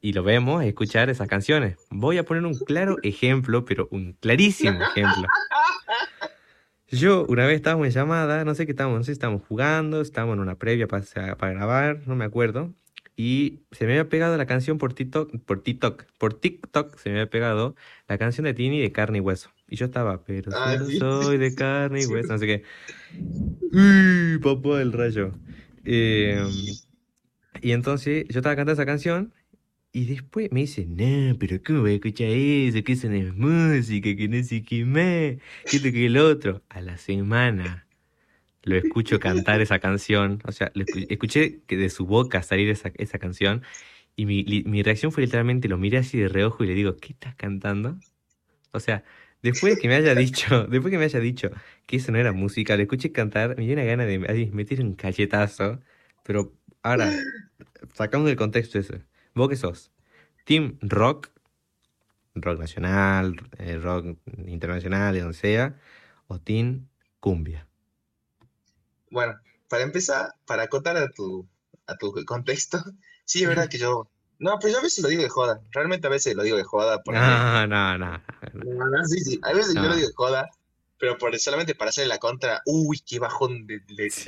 y 0.00 0.12
lo 0.12 0.22
vemos 0.22 0.64
escuchar 0.64 1.10
esas 1.10 1.28
canciones. 1.28 1.76
Voy 1.90 2.18
a 2.18 2.24
poner 2.24 2.44
un 2.44 2.58
claro 2.58 2.96
ejemplo, 3.02 3.64
pero 3.64 3.88
un 3.90 4.14
clarísimo 4.14 4.82
ejemplo. 4.82 5.28
Yo 6.90 7.24
una 7.26 7.46
vez 7.46 7.56
estábamos 7.56 7.86
en 7.86 7.92
llamada, 7.92 8.44
no 8.44 8.54
sé 8.54 8.66
qué 8.66 8.72
estábamos, 8.72 8.98
no 8.98 9.04
sé 9.04 9.12
si 9.12 9.12
estábamos 9.12 9.42
jugando, 9.46 10.00
estábamos 10.00 10.34
en 10.34 10.40
una 10.40 10.56
previa 10.58 10.88
para, 10.88 11.04
para 11.36 11.52
grabar, 11.52 12.02
no 12.06 12.16
me 12.16 12.24
acuerdo. 12.24 12.74
Y 13.16 13.60
se 13.70 13.86
me 13.86 13.92
había 13.92 14.08
pegado 14.08 14.36
la 14.36 14.46
canción 14.46 14.78
por 14.78 14.94
TikTok, 14.94 15.40
por 15.44 15.62
TikTok, 15.62 16.04
por 16.18 16.34
TikTok 16.34 16.96
se 16.96 17.10
me 17.10 17.16
había 17.16 17.30
pegado 17.30 17.76
la 18.08 18.18
canción 18.18 18.44
de 18.44 18.54
Tini 18.54 18.80
de 18.80 18.92
carne 18.92 19.18
y 19.18 19.20
hueso. 19.20 19.50
Y 19.68 19.76
yo 19.76 19.86
estaba, 19.86 20.24
pero 20.24 20.50
ah, 20.54 20.78
soy 20.98 21.38
de 21.38 21.54
carne 21.54 22.02
y 22.02 22.06
hueso, 22.06 22.32
no 22.32 22.38
sé 22.38 22.46
qué. 22.46 22.62
Uy, 23.72 24.38
papá 24.38 24.78
del 24.78 24.92
rayo. 24.92 25.32
Em, 25.84 26.48
y 27.60 27.72
entonces 27.72 28.24
yo 28.28 28.38
estaba 28.40 28.56
cantando 28.56 28.72
esa 28.72 28.86
canción 28.86 29.32
y 29.92 30.04
después 30.06 30.52
me 30.52 30.60
dice, 30.60 30.86
no, 30.86 31.36
pero 31.38 31.60
¿cómo 31.64 31.80
voy 31.80 31.92
a 31.92 31.94
escuchar 31.94 32.28
eso? 32.28 32.82
Que 32.84 32.92
eso 32.92 33.08
no 33.08 33.16
es 33.16 33.34
música, 33.34 34.14
que 34.14 34.28
no 34.28 34.42
sé 34.44 34.62
qué 34.62 34.84
más, 34.84 35.02
que 35.68 35.76
esto 35.76 35.90
que 35.92 36.06
el 36.06 36.16
otro. 36.16 36.62
A 36.68 36.80
la 36.80 36.96
semana 36.96 37.86
lo 38.62 38.76
escucho 38.76 39.18
cantar 39.20 39.60
esa 39.60 39.78
canción, 39.80 40.40
o 40.46 40.52
sea, 40.52 40.72
escuché 41.08 41.62
que 41.66 41.76
de 41.76 41.90
su 41.90 42.06
boca 42.06 42.42
salir 42.42 42.68
esa, 42.70 42.92
esa 42.96 43.18
canción 43.18 43.62
y 44.16 44.26
mi, 44.26 44.44
mi, 44.66 44.82
reacción 44.82 45.12
fue 45.12 45.24
literalmente, 45.24 45.68
lo 45.68 45.78
miré 45.78 45.98
así 45.98 46.18
de 46.18 46.28
reojo 46.28 46.64
y 46.64 46.66
le 46.68 46.74
digo, 46.74 46.96
¿qué 46.96 47.12
estás 47.14 47.34
cantando? 47.36 47.98
O 48.72 48.80
sea, 48.80 49.04
después 49.42 49.76
de 49.76 49.80
que 49.80 49.88
me 49.88 49.94
haya 49.96 50.14
dicho, 50.14 50.66
después 50.70 50.92
que 50.92 50.98
me 50.98 51.04
haya 51.04 51.20
dicho 51.20 51.50
que 51.86 51.96
eso 51.96 52.12
no 52.12 52.18
era 52.18 52.32
música, 52.32 52.76
le 52.76 52.82
escuché 52.84 53.12
cantar, 53.12 53.56
me 53.56 53.64
dio 53.64 53.74
una 53.74 53.84
gana 53.84 54.04
de 54.06 54.18
meter 54.52 54.82
un 54.82 54.94
cachetazo, 54.94 55.80
pero 56.24 56.54
ahora, 56.82 57.12
sacamos 57.94 58.28
del 58.28 58.36
contexto 58.36 58.78
eso. 58.78 59.00
¿Vos 59.34 59.48
qué 59.48 59.56
sos? 59.56 59.90
¿Team 60.44 60.78
rock? 60.80 61.30
Rock 62.34 62.58
nacional, 62.58 63.36
eh, 63.58 63.76
rock 63.76 64.16
internacional, 64.46 65.14
de 65.14 65.20
donde 65.20 65.36
sea, 65.36 65.78
o 66.28 66.38
team 66.38 66.88
cumbia. 67.18 67.66
Bueno, 69.10 69.34
para 69.68 69.82
empezar, 69.82 70.34
para 70.46 70.64
acotar 70.64 70.96
a 70.96 71.08
tu, 71.10 71.46
a 71.86 71.96
tu 71.96 72.12
contexto, 72.24 72.78
sí, 73.24 73.42
es 73.42 73.48
verdad 73.48 73.68
que 73.68 73.78
yo. 73.78 74.08
No, 74.38 74.58
pero 74.58 74.72
yo 74.72 74.78
a 74.78 74.82
veces 74.82 75.02
lo 75.02 75.10
digo 75.10 75.22
de 75.22 75.28
joda. 75.28 75.60
Realmente 75.70 76.06
a 76.06 76.10
veces 76.10 76.34
lo 76.34 76.42
digo 76.42 76.56
de 76.56 76.64
joda. 76.64 77.02
No, 77.06 77.66
no, 77.66 77.98
no, 77.98 78.18
no. 78.18 79.06
Sí, 79.06 79.20
sí. 79.20 79.40
A 79.42 79.52
veces 79.52 79.74
yo 79.74 79.82
lo 79.82 79.94
digo 79.94 80.08
de 80.08 80.14
joda, 80.14 80.48
pero 80.98 81.18
por, 81.18 81.38
solamente 81.38 81.74
para 81.74 81.90
hacerle 81.90 82.08
la 82.08 82.18
contra. 82.18 82.62
Uy, 82.64 83.00
qué 83.06 83.18
bajón 83.18 83.66
de. 83.66 83.82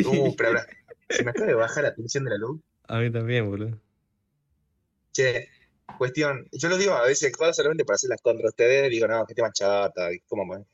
Uh, 0.05 0.35
pero 0.37 0.51
ahora. 0.51 0.67
Se 1.09 1.25
me 1.25 1.31
acaba 1.31 1.47
de 1.47 1.55
bajar 1.55 1.85
la 1.85 1.95
tensión 1.95 2.25
de 2.25 2.31
la 2.31 2.39
luz. 2.39 2.61
A 2.89 2.99
mí 2.99 3.11
también, 3.11 3.49
boludo. 3.49 3.79
Che, 5.13 5.49
cuestión. 5.99 6.49
Yo 6.53 6.69
lo 6.69 6.77
digo 6.77 6.95
a 6.95 7.07
veces 7.07 7.33
joda 7.37 7.53
solamente 7.53 7.85
para 7.85 7.97
hacer 7.97 8.11
las 8.11 8.21
contra 8.21 8.49
ustedes. 8.49 8.91
Digo, 8.91 9.07
no, 9.07 9.27
que 9.27 9.35
tema 9.35 9.53
chata. 9.53 10.09
¿Cómo, 10.27 10.67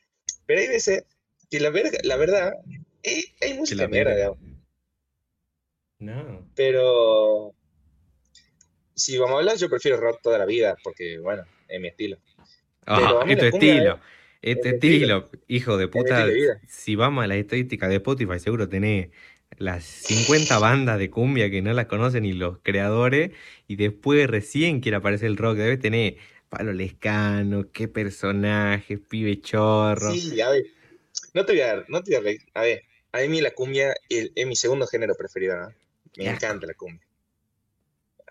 Pero 0.47 0.61
hay 0.61 0.69
veces 0.69 1.05
que 1.51 1.61
la, 1.61 1.71
verga, 1.71 1.99
la 2.03 2.17
verdad 2.17 2.53
hay 3.41 3.55
música 3.55 3.89
mierda, 3.89 4.15
digamos. 4.15 4.39
No. 5.99 6.49
Pero 6.55 7.55
si 8.95 9.19
vamos 9.19 9.37
a 9.37 9.39
hablar, 9.39 9.57
yo 9.57 9.69
prefiero 9.69 9.97
rock 9.99 10.21
toda 10.23 10.39
la 10.39 10.45
vida, 10.45 10.77
porque 10.83 11.19
bueno, 11.19 11.45
es 11.69 11.81
mi 11.81 11.89
estilo. 11.89 12.19
Ah, 12.87 13.25
es 13.27 13.39
tu 13.39 13.45
estilo. 13.45 14.01
Este 14.41 14.71
estilo, 14.71 15.29
hijo 15.49 15.77
de 15.77 15.89
puta. 15.89 16.27
Si 16.69 16.95
vamos 16.95 17.25
a 17.25 17.27
la 17.27 17.37
estadística 17.37 17.89
de 17.89 17.97
Spotify, 17.97 18.39
seguro 18.39 18.69
tenés 18.69 19.11
las 19.57 19.85
50 19.85 20.59
bandas 20.59 20.99
de 20.99 21.11
cumbia 21.11 21.51
que 21.51 21.63
no 21.63 21.73
las 21.73 21.87
conocen 21.87 22.25
ni 22.25 22.33
los 22.33 22.59
creadores, 22.63 23.33
y 23.67 23.77
después 23.77 24.29
recién 24.29 24.81
quiere 24.81 24.97
aparecer 24.97 25.29
el 25.29 25.37
rock. 25.37 25.57
Debes 25.57 25.81
tener 25.81 26.17
Palo 26.49 26.73
Lescano, 26.73 27.71
qué 27.73 27.89
personajes, 27.89 29.01
pibe 29.01 29.41
chorro. 29.41 30.13
Sí, 30.13 30.41
a 30.41 30.51
ver. 30.51 30.67
No 31.35 31.45
te 31.45 31.53
voy 31.53 31.61
a 31.63 31.67
dar, 31.67 31.85
no 31.89 32.03
te 32.03 32.19
voy 32.19 32.39
a, 32.55 32.61
a 32.61 32.63
ver, 32.63 32.83
a 33.13 33.21
mí 33.21 33.41
la 33.41 33.53
cumbia 33.53 33.95
es 34.09 34.47
mi 34.47 34.57
segundo 34.57 34.87
género 34.87 35.15
preferido, 35.15 35.57
¿no? 35.57 35.75
Me 36.17 36.27
encanta 36.27 36.67
la 36.67 36.75
cumbia. 36.75 37.07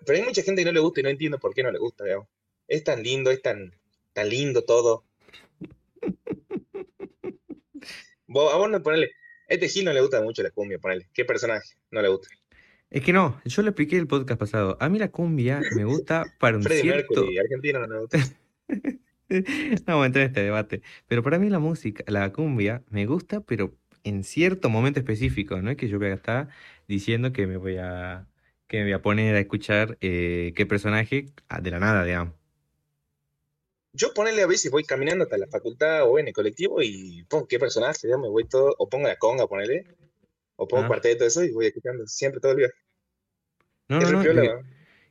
Pero 0.06 0.20
hay 0.20 0.26
mucha 0.26 0.42
gente 0.42 0.62
que 0.62 0.66
no 0.66 0.74
le 0.74 0.80
gusta 0.80 1.00
y 1.00 1.04
no 1.04 1.10
entiendo 1.10 1.40
por 1.40 1.54
qué 1.54 1.64
no 1.64 1.72
le 1.72 1.80
gusta, 1.80 2.04
digamos. 2.04 2.28
Es 2.68 2.84
tan 2.84 3.04
lindo, 3.04 3.32
es 3.32 3.42
tan, 3.42 3.74
tan 4.14 4.30
lindo 4.30 4.64
todo. 4.64 5.04
vos, 8.28 8.54
a 8.54 8.58
vos 8.58 8.70
no 8.70 8.82
ponele. 8.82 9.12
Este 9.48 9.70
Gil 9.70 9.86
no 9.86 9.94
le 9.94 10.02
gusta 10.02 10.22
mucho 10.22 10.44
la 10.44 10.50
cumbia, 10.50 10.78
ponele. 10.78 11.08
¿Qué 11.14 11.24
personaje 11.24 11.76
no 11.92 12.02
le 12.02 12.10
gusta? 12.10 12.28
Es 12.90 13.02
que 13.04 13.14
no, 13.14 13.42
yo 13.46 13.62
lo 13.62 13.70
expliqué 13.70 13.98
el 13.98 14.08
podcast 14.08 14.40
pasado. 14.40 14.78
A 14.80 14.90
mí 14.90 15.00
la 15.00 15.10
cumbia 15.10 15.62
me 15.76 15.86
gusta 15.86 16.26
para 16.40 16.58
un 16.58 16.64
Freddy 16.64 16.82
cierto... 16.82 17.22
Mercury, 17.22 17.38
argentino 17.38 17.80
no 17.80 17.88
me 17.88 18.00
gusta. 18.00 18.18
no 19.30 19.84
vamos 19.86 20.04
a 20.04 20.06
entrar 20.06 20.24
en 20.24 20.30
este 20.30 20.42
debate. 20.42 20.82
Pero 21.08 21.24
para 21.24 21.40
mí 21.40 21.50
la 21.50 21.60
música, 21.60 22.04
la 22.08 22.32
cumbia, 22.32 22.84
me 22.90 23.06
gusta, 23.06 23.42
pero 23.42 23.74
en 24.04 24.24
cierto 24.24 24.70
momento 24.70 25.00
específico, 25.00 25.62
no 25.62 25.72
es 25.72 25.78
que 25.78 25.88
yo 25.88 26.00
voy 26.00 26.08
a 26.08 26.14
estar 26.14 26.50
diciendo 26.88 27.34
que 27.34 27.48
me 27.48 27.58
voy 27.58 27.78
a, 27.78 28.28
que 28.68 28.78
me 28.78 28.84
voy 28.84 28.94
a 28.94 29.02
poner 29.02 29.36
a 29.36 29.40
escuchar 29.40 29.98
eh, 30.02 30.54
qué 30.56 30.66
personaje 30.66 31.28
ah, 31.50 31.62
de 31.62 31.72
la 31.72 31.80
nada, 31.80 32.04
digamos. 32.06 32.37
Yo 33.98 34.14
ponerle 34.14 34.44
a 34.44 34.48
veces 34.48 34.72
voy 34.72 34.84
caminando 34.84 35.24
hasta 35.24 35.38
la 35.38 35.48
facultad 35.48 36.08
o 36.08 36.20
en 36.20 36.28
el 36.28 36.34
colectivo 36.34 36.82
y 36.82 37.24
pongo 37.28 37.48
qué 37.48 37.58
personaje, 37.58 38.08
digamos, 38.08 38.28
me 38.28 38.32
voy 38.32 38.48
todo, 38.48 38.76
o 38.78 38.88
pongo 38.88 39.08
la 39.08 39.18
conga, 39.18 39.48
ponele, 39.48 39.86
o 40.56 40.68
pongo 40.68 40.88
parte 40.88 41.10
de 41.10 41.16
todo 41.16 41.28
eso 41.28 41.44
y 41.44 41.52
voy 41.52 41.68
escuchando 41.68 42.06
siempre 42.06 42.40
todo 42.40 42.52
el 42.52 42.58
día. 42.60 42.70
No, 43.90 44.00
no, 44.00 44.24
no, 44.24 44.66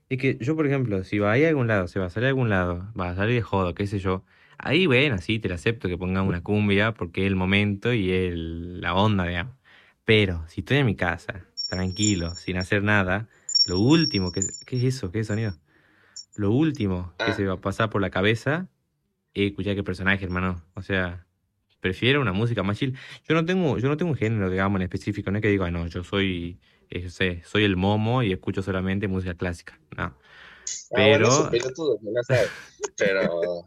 es 0.09 0.19
que 0.19 0.39
yo, 0.41 0.55
por 0.55 0.67
ejemplo, 0.67 1.03
si 1.03 1.19
va 1.19 1.33
a 1.33 1.39
ir 1.39 1.47
a 1.47 1.49
algún 1.49 1.67
lado, 1.67 1.89
se 1.89 1.99
va 1.99 2.07
a 2.07 2.11
salir 2.11 2.27
a 2.27 2.29
algún 2.29 2.49
lado, 2.49 2.93
va 2.99 3.11
a 3.11 3.17
salir 3.17 3.35
de 3.35 3.43
jodo, 3.43 3.75
qué 3.75 3.89
sé 3.89 3.99
yo, 3.99 4.25
Ahí, 4.59 4.87
bueno, 4.87 5.19
sí, 5.19 5.39
te 5.39 5.49
lo 5.49 5.55
acepto 5.55 5.89
que 5.89 5.99
pongamos 5.99 6.31
una 6.31 6.43
cumbia 6.43 6.95
porque 6.95 7.23
es 7.23 7.27
el 7.27 7.37
momento 7.37 7.93
y 7.93 8.11
es 8.11 8.35
la 8.35 8.95
onda, 8.95 9.27
digamos. 9.27 9.55
Pero 10.05 10.45
si 10.49 10.61
estoy 10.61 10.79
en 10.79 10.87
mi 10.87 10.97
casa, 10.97 11.45
tranquilo, 11.69 12.35
sin 12.35 12.57
hacer 12.57 12.83
nada, 12.83 13.29
lo 13.67 13.79
último 13.79 14.33
que... 14.33 14.41
¿Qué 14.67 14.77
es 14.77 14.85
eso? 14.85 15.11
¿Qué 15.11 15.21
es 15.21 15.27
sonido? 15.27 15.55
Lo 16.37 16.53
último 16.53 17.13
que 17.19 17.33
se 17.33 17.45
va 17.45 17.55
a 17.55 17.61
pasar 17.61 17.91
por 17.91 18.01
la 18.01 18.11
cabeza 18.11 18.69
es 19.45 19.51
escuchar 19.51 19.75
qué 19.75 19.83
personaje, 19.83 20.25
hermano. 20.25 20.63
O 20.75 20.83
sea, 20.83 21.27
prefiero 21.81 22.21
una 22.21 22.33
música 22.33 22.63
más 22.63 22.79
chill. 22.79 22.97
Yo 23.29 23.35
no 23.35 23.45
tengo, 23.45 23.79
yo 23.79 23.89
no 23.89 23.97
tengo 23.97 24.13
un 24.13 24.17
género, 24.17 24.51
digamos, 24.51 24.79
en 24.81 24.83
específico. 24.83 25.31
No 25.31 25.39
es 25.39 25.43
que 25.43 25.49
diga, 25.49 25.71
no, 25.71 25.87
yo 25.87 26.03
soy, 26.05 26.59
eh, 26.91 27.11
sé, 27.11 27.43
soy 27.45 27.65
el 27.65 27.77
momo 27.77 28.23
y 28.23 28.33
escucho 28.33 28.63
solamente 28.63 29.09
música 29.09 29.35
clásica. 29.35 29.79
No. 29.97 30.05
Ah, 30.05 30.17
pero... 30.95 31.51
pero 32.97 33.65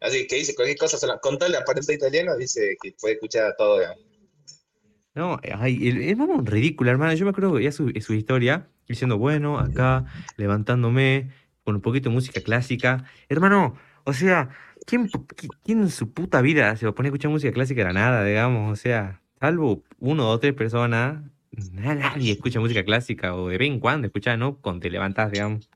Así 0.00 0.26
que 0.26 0.36
dice 0.36 0.54
cualquier 0.54 0.78
cosa, 0.78 0.96
con 1.18 1.38
todo 1.38 1.48
el 1.48 1.54
aparente 1.54 1.92
italiano, 1.92 2.34
dice 2.36 2.76
que 2.82 2.92
puede 2.98 3.14
escuchar 3.14 3.54
todo. 3.58 3.80
No, 5.14 5.38
ay, 5.58 6.08
es 6.10 6.18
un 6.18 6.46
ridículo, 6.46 6.90
hermano. 6.90 7.12
Yo 7.12 7.26
me 7.26 7.30
acuerdo 7.30 7.54
que 7.56 7.64
ya 7.64 7.72
su, 7.72 7.92
su 8.00 8.14
historia 8.14 8.68
diciendo, 8.88 9.18
bueno, 9.18 9.58
acá 9.58 10.06
levantándome 10.38 11.30
con 11.64 11.74
un 11.74 11.82
poquito 11.82 12.08
de 12.08 12.14
música 12.14 12.40
clásica. 12.40 13.04
Hermano, 13.28 13.76
o 14.04 14.12
sea, 14.14 14.48
¿quién, 14.90 15.08
quién 15.62 15.82
en 15.82 15.90
su 15.90 16.12
puta 16.12 16.40
vida 16.40 16.76
se 16.76 16.84
va 16.84 16.90
a 16.90 16.94
poner 16.94 17.10
a 17.10 17.10
escuchar 17.10 17.30
música 17.30 17.52
clásica 17.52 17.80
de 17.82 17.84
la 17.86 17.92
nada, 17.92 18.24
digamos? 18.24 18.72
O 18.72 18.76
sea, 18.76 19.22
salvo 19.38 19.84
uno 20.00 20.28
o 20.28 20.40
tres 20.40 20.52
personas, 20.52 21.22
nadie 21.70 22.32
escucha 22.32 22.58
música 22.58 22.84
clásica 22.84 23.36
o 23.36 23.48
de 23.48 23.56
vez 23.56 23.68
en 23.68 23.78
cuando 23.78 24.08
escucha, 24.08 24.36
¿no? 24.36 24.56
Cuando 24.56 24.80
te 24.80 24.90
levantas, 24.90 25.30
digamos. 25.30 25.70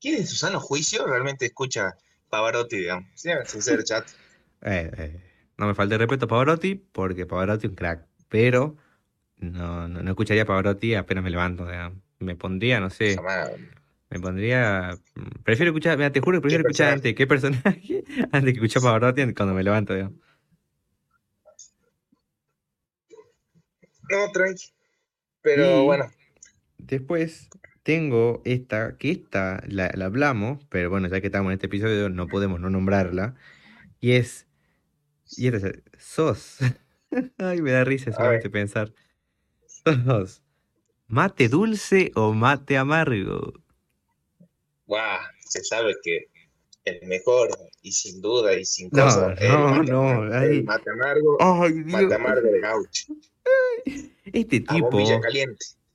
¿quién 0.00 0.16
en 0.16 0.26
su 0.26 0.34
sano 0.36 0.58
juicio 0.58 1.06
realmente 1.06 1.46
escucha 1.46 1.96
Pavarotti, 2.28 2.76
digamos? 2.76 3.08
Sean 3.14 3.44
sincero, 3.44 3.82
chat. 3.82 4.06
Eh, 4.64 4.88
eh, 4.96 5.20
no 5.58 5.66
me 5.66 5.74
falte 5.74 5.98
respeto 5.98 6.26
a 6.26 6.28
Pavarotti, 6.28 6.76
porque 6.76 7.26
Pavarotti 7.26 7.66
es 7.66 7.70
un 7.70 7.74
crack, 7.74 8.06
pero 8.28 8.76
no, 9.38 9.88
no, 9.88 10.08
escucharía 10.08 10.46
Pavarotti 10.46 10.94
apenas 10.94 11.24
me 11.24 11.30
levanto, 11.30 11.66
digamos. 11.66 11.98
Me 12.20 12.36
pondría, 12.36 12.78
no 12.78 12.88
sé. 12.88 13.16
Me 14.12 14.20
pondría. 14.20 14.98
Prefiero 15.42 15.70
escuchar, 15.70 15.96
mira, 15.96 16.12
te 16.12 16.20
juro 16.20 16.36
que 16.36 16.42
prefiero 16.42 16.68
escuchar 16.68 16.92
antes 16.92 17.14
qué 17.14 17.26
personaje 17.26 18.04
antes 18.32 18.52
que 18.52 18.58
escuchar 18.58 18.82
Pavarotti 18.82 19.32
cuando 19.32 19.54
me 19.54 19.62
levanto, 19.62 19.94
digamos. 19.94 20.18
No, 24.10 24.30
tranqui. 24.34 24.66
Pero 25.40 25.84
bueno. 25.84 26.10
Después 26.76 27.48
tengo 27.84 28.42
esta, 28.44 28.98
que 28.98 29.12
esta 29.12 29.62
la, 29.66 29.86
hablamos, 29.86 30.62
pero 30.68 30.90
bueno, 30.90 31.08
ya 31.08 31.22
que 31.22 31.28
estamos 31.28 31.48
en 31.48 31.54
este 31.54 31.68
episodio 31.68 32.10
no 32.10 32.26
podemos 32.26 32.60
no 32.60 32.68
nombrarla. 32.68 33.34
Y 33.98 34.12
es. 34.12 34.46
Y 35.38 35.46
esta 35.46 35.68
es. 35.68 35.82
Sos. 35.96 36.58
Ay, 37.38 37.62
me 37.62 37.70
da 37.70 37.84
risa 37.84 38.12
solamente 38.12 38.50
pensar. 38.50 38.92
Sos. 39.66 40.42
¿Mate 41.06 41.48
dulce 41.48 42.12
o 42.14 42.34
mate 42.34 42.76
amargo? 42.76 43.61
Guau, 44.92 45.20
se 45.38 45.64
sabe 45.64 45.94
que 46.02 46.28
el 46.84 47.08
mejor 47.08 47.48
y 47.80 47.92
sin 47.92 48.20
duda 48.20 48.52
y 48.58 48.66
sin 48.66 48.90
cosa. 48.90 49.34
No, 49.40 49.82
no, 49.82 50.24
no. 50.24 50.42
El 50.42 50.64
mate 50.64 50.90
amargo. 50.90 51.38
Ay, 51.40 51.72
Mate 51.86 52.14
amargo 52.14 52.46
de 52.46 52.60
gaucho. 52.60 53.14
Este 54.26 54.60
tipo. 54.60 54.98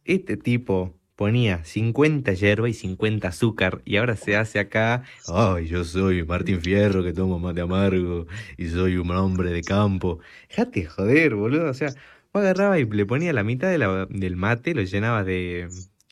Este 0.04 0.38
tipo 0.38 0.96
ponía 1.16 1.64
50 1.64 2.34
hierba 2.34 2.70
y 2.70 2.74
50 2.74 3.28
azúcar 3.28 3.84
y 3.86 3.98
ahora 3.98 4.16
se 4.16 4.36
hace 4.36 4.58
acá, 4.58 5.04
ay, 5.28 5.68
yo 5.68 5.84
soy 5.84 6.24
Martín 6.24 6.62
Fierro 6.62 7.04
que 7.04 7.14
tomo 7.14 7.40
mate 7.40 7.62
amargo 7.62 8.26
y 8.58 8.68
soy 8.70 8.98
un 8.98 9.12
hombre 9.12 9.52
de 9.52 9.62
campo. 9.62 10.20
Déjate 10.50 10.86
joder, 10.86 11.36
boludo, 11.36 11.70
o 11.70 11.74
sea, 11.74 11.90
vos 12.34 12.42
agarraba 12.42 12.80
y 12.80 12.86
le 12.86 13.06
ponía 13.06 13.34
la 13.34 13.44
mitad 13.44 13.70
del 13.70 14.36
mate, 14.38 14.74
lo 14.74 14.82
llenabas 14.82 15.26
de, 15.26 15.70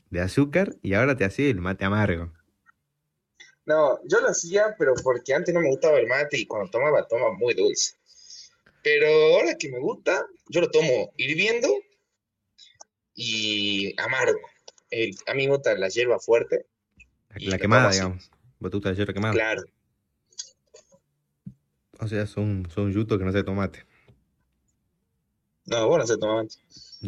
de 0.10 0.22
azúcar 0.22 0.76
y 0.82 0.94
ahora 0.94 1.16
te 1.16 1.26
hacía 1.26 1.50
el 1.50 1.62
mate 1.62 1.86
amargo. 1.86 2.32
No, 3.66 4.00
yo 4.06 4.22
lo 4.22 4.30
hacía, 4.30 4.76
pero 4.78 4.94
porque 5.04 5.34
antes 5.34 5.54
no 5.54 5.62
me 5.62 5.70
gustaba 5.70 5.98
el 5.98 6.08
mate 6.08 6.38
y 6.38 6.46
cuando 6.46 6.70
tomaba, 6.70 7.08
toma 7.08 7.32
muy 7.32 7.54
dulce. 7.56 7.96
Pero 8.84 9.08
ahora 9.08 9.56
que 9.58 9.70
me 9.70 9.80
gusta, 9.80 10.28
yo 10.50 10.62
lo 10.62 10.70
tomo 10.70 11.12
hirviendo 11.18 11.68
y 13.16 14.00
amargo. 14.00 14.40
a 15.26 15.34
mí 15.34 15.48
me 15.48 15.54
gusta 15.54 15.76
la 15.76 15.90
hierba 15.90 16.20
fuerte. 16.20 16.68
La 17.38 17.58
quemada, 17.58 17.92
digamos. 17.92 18.30
Botuta 18.60 18.90
de 18.90 18.96
hierba 18.96 19.14
quemada. 19.14 19.34
Claro. 19.34 19.64
O 22.00 22.08
sea, 22.08 22.28
son, 22.28 22.68
son 22.74 22.92
yutos 22.92 23.18
que 23.18 23.26
no 23.26 23.32
se 23.32 23.44
tomate. 23.44 23.86
No, 25.66 25.88
vos 25.88 25.98
no 25.98 26.06
se 26.06 26.18
tomate. 26.18 26.56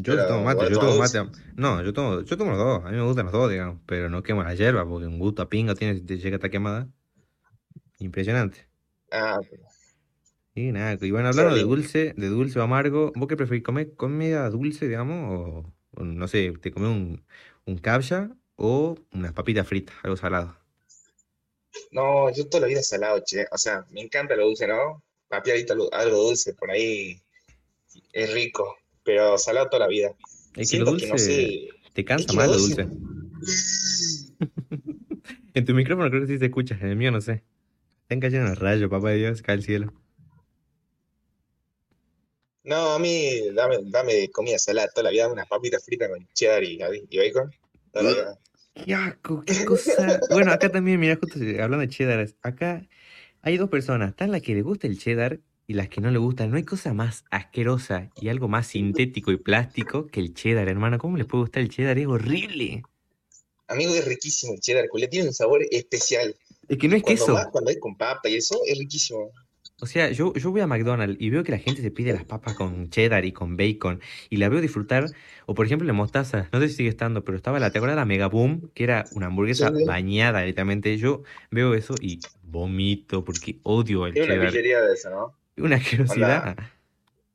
Yo 0.02 0.16
no 0.16 0.28
tomo 0.28 0.44
mate, 0.44 0.70
yo 0.70 0.80
tomo 0.80 0.98
mate. 0.98 1.24
No, 1.56 1.82
yo 1.84 1.94
tomo, 1.94 2.22
yo 2.22 2.38
tomo 2.38 2.52
los 2.52 2.60
dos. 2.60 2.86
A 2.86 2.90
mí 2.90 2.98
me 2.98 3.04
gustan 3.04 3.26
los 3.26 3.34
dos, 3.34 3.50
digamos. 3.50 3.80
Pero 3.86 4.10
no 4.10 4.24
quemo 4.24 4.44
la 4.44 4.54
hierba 4.54 4.88
porque 4.88 5.08
un 5.08 5.20
gusto 5.20 5.42
a 5.42 5.50
pinga 5.50 5.76
tiene 5.76 5.96
si 5.96 6.02
te 6.02 6.18
llega 6.18 6.36
esta 6.36 6.50
quemada. 6.50 6.88
Impresionante. 8.00 8.68
Ah, 9.12 9.40
y 10.58 10.72
nada, 10.72 10.98
y 11.00 11.12
bueno, 11.12 11.28
hablando 11.28 11.54
de 11.54 11.62
dulce, 11.62 12.14
de 12.18 12.28
dulce 12.30 12.58
o 12.58 12.64
amargo, 12.64 13.12
¿vos 13.16 13.28
qué 13.28 13.38
preferís? 13.38 13.64
¿Comer 13.64 13.94
comida 13.94 14.50
dulce, 14.50 14.88
digamos? 14.88 15.64
O, 15.96 16.04
no 16.04 16.28
sé, 16.28 16.52
te 16.60 16.72
comes 16.72 16.90
un, 16.90 17.24
un 17.66 17.78
capcha 17.78 18.32
o 18.56 18.96
unas 19.14 19.34
papitas 19.34 19.68
fritas, 19.68 19.96
algo 20.02 20.18
salado. 20.18 20.58
No, 21.92 22.32
yo 22.32 22.50
toda 22.50 22.62
la 22.62 22.68
vida 22.68 22.82
salado, 22.82 23.22
che. 23.24 23.46
O 23.52 23.58
sea, 23.60 23.86
me 23.92 24.02
encanta 24.02 24.36
lo 24.36 24.48
dulce, 24.48 24.68
¿no? 24.68 25.04
Papiadita, 25.28 25.76
algo 25.92 26.24
dulce, 26.24 26.56
por 26.56 26.72
ahí 26.72 27.22
es 28.12 28.34
rico, 28.34 28.78
pero 29.08 29.38
salado 29.38 29.70
toda 29.70 29.80
la 29.80 29.88
vida. 29.88 30.14
Es 30.58 30.70
que 30.70 30.80
lo 30.80 30.92
dulce 30.92 31.70
te 31.94 32.04
cansa 32.04 32.34
más 32.34 32.50
lo 32.50 32.58
dulce. 32.58 32.82
en 35.54 35.66
tu 35.66 35.74
micrófono 35.74 36.10
creo 36.10 36.24
que 36.24 36.28
sí 36.28 36.38
se 36.38 36.48
escucha, 36.48 36.78
en 36.82 36.90
el 36.90 36.98
mío 36.98 37.10
no 37.10 37.22
sé. 37.22 37.46
Están 38.02 38.20
cayendo 38.20 38.50
los 38.50 38.60
rayos, 38.60 38.90
papá 38.90 39.12
de 39.12 39.18
Dios, 39.18 39.42
cae 39.42 39.56
el 39.56 39.64
cielo. 39.64 39.94
No, 42.64 42.92
a 42.92 43.00
mí 43.00 43.50
dame, 43.54 43.78
dame 43.84 44.30
comida 44.30 44.60
salada 44.60 44.90
toda 44.90 45.04
la 45.04 45.12
vida, 45.12 45.30
unas 45.30 45.48
papitas 45.48 45.86
fritas 45.86 46.10
con 46.10 46.28
cheddar 46.34 46.66
y, 46.66 46.78
bacon. 46.78 47.50
Qué 48.74 48.94
asco, 48.94 49.42
qué 49.46 49.64
cosa. 49.64 50.20
bueno, 50.32 50.52
acá 50.52 50.70
también, 50.70 51.00
mira, 51.00 51.16
justo 51.16 51.40
hablando 51.40 51.78
de 51.78 51.88
cheddar, 51.88 52.28
acá 52.42 52.86
hay 53.42 53.56
dos 53.56 53.70
personas, 53.70 54.10
están 54.10 54.34
las 54.34 54.42
que 54.42 54.54
le 54.54 54.64
gusta 54.64 54.86
el 54.86 55.00
cheddar 55.00 55.40
y 55.68 55.74
las 55.74 55.90
que 55.90 56.02
no 56.02 56.10
le 56.10 56.18
gustan. 56.18 56.50
No 56.50 56.58
hay 56.58 56.64
cosa 56.64 56.94
más 56.94 57.26
asquerosa 57.30 58.10
y 58.20 58.30
algo 58.30 58.48
más 58.48 58.68
sintético 58.68 59.32
y 59.32 59.38
plástico 59.38 60.08
que 60.08 60.22
el 60.22 60.34
cheddar, 60.34 60.70
hermano. 60.70 60.98
¿Cómo 60.98 61.18
les 61.18 61.28
puede 61.28 61.44
gustar 61.44 61.62
el 61.62 61.70
cheddar? 61.70 62.00
Es 62.00 62.08
horrible. 62.08 62.84
Amigo, 63.68 63.94
es 63.94 64.06
riquísimo 64.06 64.54
el 64.54 64.62
cheddar, 64.62 64.86
le 64.94 65.08
tiene 65.10 65.28
un 65.28 65.34
sabor 65.34 65.62
especial. 65.70 66.34
Es 66.70 66.78
que 66.78 66.88
no 66.88 66.96
es 66.96 67.04
queso. 67.04 67.38
cuando 67.52 67.70
hay 67.70 67.80
con 67.80 67.98
papa 67.98 68.30
y 68.30 68.38
eso, 68.38 68.58
es 68.66 68.80
riquísimo. 68.80 69.32
O 69.80 69.86
sea, 69.86 70.10
yo, 70.10 70.34
yo 70.34 70.50
voy 70.50 70.62
a 70.62 70.68
McDonald's 70.68 71.18
y 71.20 71.30
veo 71.30 71.44
que 71.44 71.52
la 71.52 71.60
gente 71.60 71.82
se 71.82 71.92
pide 71.92 72.12
las 72.12 72.24
papas 72.24 72.56
con 72.56 72.90
cheddar 72.90 73.26
y 73.26 73.32
con 73.32 73.58
bacon 73.58 74.02
y 74.30 74.38
la 74.38 74.50
veo 74.50 74.62
disfrutar. 74.62 75.06
O 75.46 75.54
por 75.54 75.66
ejemplo, 75.66 75.86
la 75.86 75.94
mostaza, 75.94 76.50
no 76.52 76.60
sé 76.62 76.70
si 76.70 76.76
sigue 76.76 76.90
estando, 76.90 77.24
pero 77.24 77.38
estaba 77.38 77.60
la, 77.60 77.72
¿te 77.72 77.78
acuerdas 77.78 77.98
la 77.98 78.06
Mega 78.06 78.28
Boom? 78.28 78.72
Que 78.74 78.86
era 78.86 79.06
una 79.12 79.28
hamburguesa 79.28 79.72
bañada 79.86 80.40
directamente. 80.40 80.98
Yo 80.98 81.24
veo 81.52 81.76
eso 81.76 81.94
y 82.02 82.20
vomito 82.42 83.24
porque 83.24 83.60
odio 83.64 84.08
el 84.08 84.14
cheddar. 84.14 84.32
Es 84.32 84.38
una 84.40 84.50
pillería 84.50 84.82
de 84.82 84.94
eso, 84.94 85.10
¿no? 85.10 85.36
Una 85.58 85.78
asquerosidad. 85.78 86.56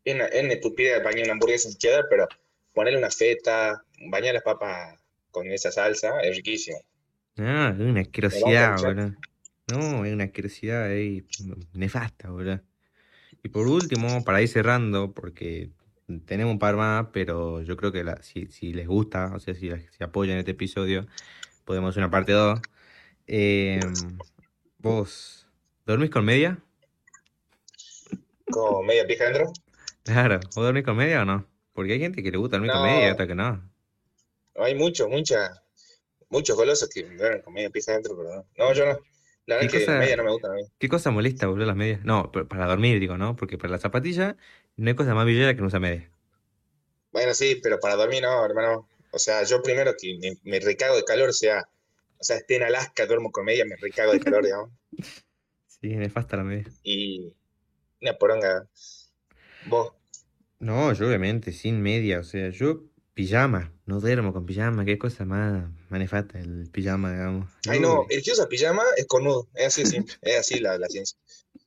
Es 0.04 0.14
una, 0.14 0.26
es 0.26 0.44
una 0.44 0.52
estupidez 0.54 1.02
bañar 1.02 1.24
una 1.24 1.32
hamburguesa 1.32 1.68
en 1.68 1.76
cheddar, 1.76 2.06
pero 2.08 2.28
ponerle 2.72 2.98
una 2.98 3.10
feta, 3.10 3.84
bañar 4.10 4.34
las 4.34 4.42
papas 4.42 4.98
con 5.30 5.46
esa 5.50 5.70
salsa, 5.70 6.20
es 6.20 6.36
riquísimo. 6.36 6.78
Ah, 7.38 7.72
es 7.74 7.80
una 7.80 8.00
asquerosidad, 8.02 8.78
boludo. 8.80 9.14
No, 9.70 10.04
es 10.04 10.12
una 10.12 10.24
asquerosidad 10.24 10.84
ahí 10.84 11.24
nefasta, 11.72 12.30
¿verdad? 12.30 12.62
Y 13.42 13.48
por 13.48 13.66
último, 13.66 14.22
para 14.24 14.42
ir 14.42 14.48
cerrando, 14.48 15.12
porque 15.12 15.70
tenemos 16.26 16.52
un 16.52 16.58
par 16.58 16.76
más, 16.76 17.08
pero 17.12 17.62
yo 17.62 17.76
creo 17.76 17.92
que 17.92 18.04
si, 18.22 18.72
les 18.72 18.86
gusta, 18.86 19.32
o 19.34 19.40
sea, 19.40 19.54
si, 19.54 19.70
si 19.70 20.04
apoyan 20.04 20.38
este 20.38 20.52
episodio, 20.52 21.06
podemos 21.64 21.90
hacer 21.90 22.02
una 22.02 22.10
parte 22.10 22.32
2. 22.32 22.60
Em, 23.26 24.18
¿Vos 24.78 25.48
dormís 25.86 26.10
con 26.10 26.24
media? 26.24 26.58
¿Con 28.52 28.86
media 28.86 29.06
pija 29.06 29.24
adentro? 29.24 29.52
Claro, 30.04 30.38
¿vos 30.54 30.64
dormís 30.64 30.84
con 30.84 30.96
media 30.96 31.22
o 31.22 31.24
no? 31.24 31.46
Porque 31.72 31.94
hay 31.94 32.00
gente 32.00 32.22
que 32.22 32.30
le 32.30 32.36
gusta 32.36 32.56
dormir 32.56 32.72
con 32.72 32.82
media 32.82 33.08
y 33.08 33.10
otra 33.10 33.26
que 33.26 33.34
no. 33.34 33.68
Hay 34.56 34.74
muchos, 34.74 35.08
mucha, 35.08 35.62
muchos 36.28 36.54
golosos 36.54 36.88
que 36.90 37.02
duermen 37.02 37.42
con 37.42 37.54
media 37.54 37.70
pija 37.70 37.92
adentro, 37.92 38.16
pero 38.16 38.36
no. 38.36 38.46
No, 38.58 38.72
yo 38.74 38.86
no. 38.86 38.98
La 39.46 39.56
verdad 39.56 39.74
es 39.74 39.86
que 39.86 39.90
media 39.90 40.16
no 40.16 40.24
me 40.24 40.30
gusta 40.30 40.48
a 40.48 40.54
mí. 40.54 40.62
¿Qué 40.78 40.88
cosa 40.88 41.10
molesta, 41.10 41.46
boludo, 41.46 41.66
las 41.66 41.76
medias? 41.76 42.04
No, 42.04 42.30
para 42.30 42.66
dormir, 42.66 43.00
digo, 43.00 43.16
¿no? 43.16 43.34
Porque 43.34 43.58
para 43.58 43.72
la 43.72 43.78
zapatilla 43.78 44.36
no 44.76 44.88
hay 44.88 44.94
cosa 44.94 45.14
más 45.14 45.26
villera 45.26 45.54
que 45.54 45.60
no 45.60 45.66
usa 45.66 45.80
media. 45.80 46.10
Bueno, 47.10 47.34
sí, 47.34 47.58
pero 47.62 47.80
para 47.80 47.96
dormir 47.96 48.22
no, 48.22 48.44
hermano. 48.44 48.88
O 49.10 49.18
sea, 49.18 49.42
yo 49.42 49.62
primero 49.62 49.94
que 49.98 50.36
me, 50.44 50.60
recago 50.60 50.96
de 50.96 51.04
calor, 51.04 51.30
o 51.30 51.32
sea, 51.32 51.68
o 52.18 52.24
sea, 52.24 52.36
esté 52.36 52.56
en 52.56 52.62
Alaska, 52.62 53.06
duermo 53.06 53.32
con 53.32 53.44
media, 53.44 53.64
me 53.64 53.76
recago 53.76 54.12
de 54.12 54.20
calor, 54.20 54.44
digamos. 54.44 54.70
Sí, 55.82 55.88
nefasta 55.96 56.36
la 56.36 56.44
media. 56.44 56.70
Y 56.84 57.34
una 58.02 58.18
poronga. 58.18 58.68
¿Vos? 59.66 59.94
No, 60.58 60.92
yo 60.92 61.06
obviamente, 61.06 61.52
sin 61.52 61.80
media, 61.80 62.20
o 62.20 62.24
sea, 62.24 62.50
yo 62.50 62.92
Pijama, 63.14 63.70
no 63.84 64.00
duermo 64.00 64.32
con 64.32 64.46
pijama, 64.46 64.86
qué 64.86 64.96
cosa 64.96 65.26
más 65.26 65.68
manefata 65.90 66.38
el 66.38 66.70
pijama, 66.70 67.12
digamos. 67.12 67.50
Ay, 67.68 67.78
no, 67.78 68.06
el 68.08 68.22
que 68.22 68.32
usa 68.32 68.48
pijama 68.48 68.82
es 68.96 69.06
cornudo, 69.06 69.50
es 69.54 69.66
así 69.66 69.82
es 70.22 70.38
así 70.38 70.60
la, 70.60 70.78
la, 70.78 70.86
ciencia. 70.88 71.18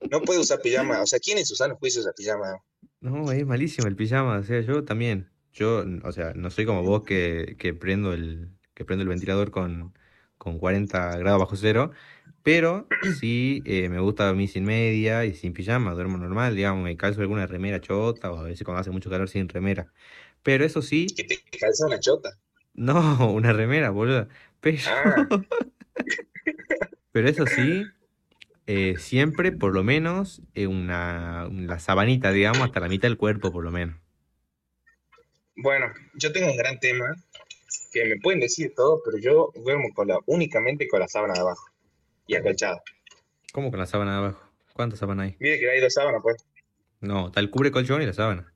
No 0.09 0.21
puede 0.21 0.39
usar 0.39 0.59
pijama, 0.59 1.03
o 1.03 1.05
sea, 1.05 1.19
¿quién 1.19 1.37
en 1.37 1.45
sus 1.45 1.59
sanos 1.59 1.77
juicios 1.77 2.03
usa 2.03 2.13
pijama? 2.13 2.63
No, 2.99 3.31
es 3.31 3.45
malísimo 3.45 3.87
el 3.87 3.95
pijama, 3.95 4.39
o 4.39 4.43
sea, 4.43 4.61
yo 4.61 4.85
también. 4.85 5.29
Yo, 5.53 5.85
o 6.03 6.11
sea, 6.11 6.33
no 6.33 6.49
soy 6.49 6.65
como 6.65 6.81
vos 6.81 7.03
que, 7.03 7.55
que 7.59 7.75
prendo 7.75 8.11
el 8.11 8.49
que 8.73 8.83
prendo 8.83 9.03
el 9.03 9.09
ventilador 9.09 9.51
con, 9.51 9.93
con 10.39 10.57
40 10.57 11.17
grados 11.17 11.39
bajo 11.39 11.55
cero, 11.55 11.91
pero 12.45 12.87
sí 13.19 13.63
eh, 13.65 13.89
me 13.89 13.99
gusta 13.99 14.27
dormir 14.27 14.47
sin 14.47 14.65
media 14.65 15.25
y 15.25 15.33
sin 15.33 15.51
pijama, 15.51 15.95
duermo 15.95 16.19
normal, 16.19 16.55
digamos, 16.55 16.83
me 16.83 16.95
calzo 16.95 17.21
alguna 17.21 17.47
remera 17.47 17.81
chota 17.81 18.31
o 18.31 18.37
a 18.37 18.43
veces 18.43 18.63
cuando 18.63 18.81
hace 18.81 18.91
mucho 18.91 19.09
calor 19.09 19.27
sin 19.27 19.49
remera. 19.49 19.91
Pero 20.43 20.63
eso 20.63 20.83
sí. 20.83 21.07
Que 21.07 21.23
te 21.23 21.39
calza 21.59 21.87
una 21.87 21.99
chota. 21.99 22.37
No, 22.75 22.93
una 23.33 23.51
remera, 23.51 23.89
boludo. 23.89 24.27
Pero. 24.59 24.77
Ah. 24.87 25.27
pero 27.11 27.27
eso 27.27 27.47
sí, 27.47 27.83
eh, 28.67 28.93
siempre, 28.99 29.51
por 29.51 29.73
lo 29.73 29.83
menos, 29.83 30.43
eh, 30.53 30.67
una, 30.67 31.49
la 31.49 31.79
sabanita, 31.79 32.31
digamos, 32.31 32.61
hasta 32.61 32.79
la 32.79 32.89
mitad 32.89 33.07
del 33.07 33.17
cuerpo, 33.17 33.51
por 33.51 33.63
lo 33.63 33.71
menos. 33.71 33.95
Bueno, 35.55 35.87
yo 36.13 36.31
tengo 36.31 36.51
un 36.51 36.57
gran 36.57 36.79
tema 36.79 37.15
que 37.91 38.05
me 38.05 38.17
pueden 38.17 38.41
decir 38.41 38.71
todo, 38.75 39.01
pero 39.03 39.17
yo 39.17 39.51
duermo 39.55 39.87
con 39.95 40.09
la, 40.09 40.19
únicamente 40.27 40.87
con 40.87 40.99
la 40.99 41.07
sábana 41.07 41.33
de 41.33 41.39
abajo. 41.39 41.74
Y 42.27 42.35
acolchado. 42.35 42.81
¿Cómo 43.53 43.71
con 43.71 43.79
la 43.79 43.85
sábana 43.85 44.11
de 44.11 44.17
abajo? 44.17 44.41
¿Cuántas 44.73 44.99
sábanas 44.99 45.27
hay? 45.27 45.37
Mire 45.39 45.59
que 45.59 45.69
hay 45.69 45.79
dos 45.79 45.93
sábanas, 45.93 46.21
pues. 46.21 46.45
No, 46.99 47.27
está 47.27 47.39
el 47.39 47.49
cubre 47.49 47.71
colchón 47.71 48.01
y 48.01 48.05
la 48.05 48.13
sábana. 48.13 48.51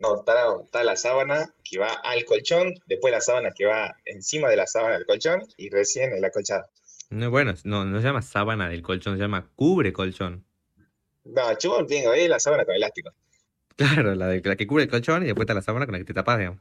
No, 0.00 0.20
está 0.20 0.82
la, 0.82 0.96
sábana 0.96 1.52
que 1.62 1.78
va 1.78 1.92
al 1.92 2.24
colchón, 2.24 2.72
después 2.86 3.12
la 3.12 3.20
sábana 3.20 3.50
que 3.50 3.66
va 3.66 3.96
encima 4.06 4.48
de 4.48 4.56
la 4.56 4.66
sábana 4.66 4.94
del 4.94 5.04
colchón 5.04 5.42
y 5.58 5.68
recién 5.68 6.12
el 6.12 6.24
acolchado. 6.24 6.66
No, 7.10 7.30
bueno, 7.30 7.54
no, 7.64 7.84
no 7.84 8.00
se 8.00 8.06
llama 8.06 8.22
sábana 8.22 8.68
del 8.68 8.82
colchón, 8.82 9.16
se 9.16 9.22
llama 9.22 9.50
cubre 9.56 9.92
colchón. 9.92 10.44
No, 11.24 11.54
chubo 11.58 11.84
tengo 11.84 12.12
ahí 12.12 12.28
la 12.28 12.40
sábana 12.40 12.64
con 12.64 12.74
elástico. 12.74 13.10
Claro, 13.76 14.14
la, 14.14 14.26
de, 14.26 14.42
la 14.44 14.56
que 14.56 14.66
cubre 14.66 14.84
el 14.84 14.90
colchón 14.90 15.22
y 15.22 15.26
después 15.26 15.44
está 15.44 15.54
la 15.54 15.62
sábana 15.62 15.86
con 15.86 15.94
la 15.94 15.98
que 16.00 16.04
te 16.04 16.12
tapas, 16.12 16.38
digamos. 16.38 16.60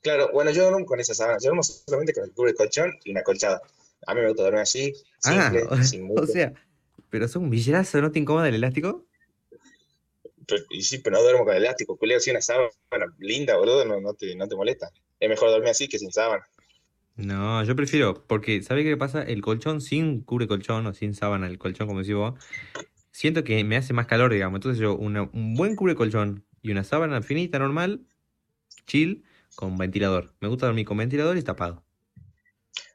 Claro, 0.00 0.30
bueno, 0.32 0.52
yo 0.52 0.62
duermo 0.62 0.86
con 0.86 1.00
esa 1.00 1.14
sábana, 1.14 1.38
yo 1.40 1.48
duermo 1.48 1.64
solamente 1.64 2.14
con 2.14 2.24
el 2.24 2.32
cubre 2.32 2.54
colchón 2.54 2.96
y 3.04 3.10
una 3.10 3.22
colchada. 3.24 3.60
A 4.06 4.14
mí 4.14 4.20
me 4.20 4.28
gusta 4.28 4.44
dormir 4.44 4.62
así, 4.62 4.92
ah, 5.24 5.52
sin 5.82 6.02
mucho. 6.06 6.22
O 6.22 6.26
sea, 6.26 6.52
pero 7.10 7.26
es 7.26 7.36
un 7.36 7.50
villerazo, 7.50 8.00
¿no 8.00 8.12
te 8.12 8.18
incomoda 8.18 8.48
el 8.48 8.54
elástico? 8.54 9.06
y 10.70 10.82
sí, 10.82 10.98
pero 10.98 11.16
no 11.16 11.22
duermo 11.22 11.44
con 11.44 11.54
elástico, 11.54 11.96
culeo 11.96 12.16
así 12.16 12.30
una 12.30 12.40
sábana 12.40 12.72
linda, 13.18 13.56
boludo, 13.56 13.84
no, 13.84 14.00
no, 14.00 14.14
te, 14.14 14.34
no 14.34 14.48
te 14.48 14.56
molesta. 14.56 14.90
Es 15.18 15.28
mejor 15.28 15.50
dormir 15.50 15.70
así 15.70 15.88
que 15.88 15.98
sin 15.98 16.10
sábana. 16.10 16.44
No, 17.16 17.62
yo 17.64 17.76
prefiero, 17.76 18.24
porque 18.26 18.62
¿sabes 18.62 18.84
qué 18.84 18.96
pasa? 18.96 19.22
El 19.22 19.42
colchón 19.42 19.80
sin 19.80 20.22
cubre 20.22 20.48
colchón 20.48 20.86
o 20.86 20.94
sin 20.94 21.14
sábana, 21.14 21.46
el 21.46 21.58
colchón, 21.58 21.86
como 21.86 22.00
decís 22.00 22.14
vos, 22.14 22.34
siento 23.12 23.44
que 23.44 23.62
me 23.64 23.76
hace 23.76 23.92
más 23.92 24.06
calor, 24.06 24.32
digamos. 24.32 24.58
Entonces 24.58 24.80
yo, 24.80 24.96
un 24.96 25.54
buen 25.54 25.76
cubre 25.76 25.94
colchón 25.94 26.44
y 26.62 26.70
una 26.70 26.84
sábana 26.84 27.22
finita, 27.22 27.58
normal, 27.58 28.06
chill, 28.86 29.24
con 29.54 29.76
ventilador. 29.76 30.32
Me 30.40 30.48
gusta 30.48 30.66
dormir 30.66 30.86
con 30.86 30.96
ventilador 30.96 31.36
y 31.36 31.42
tapado. 31.42 31.84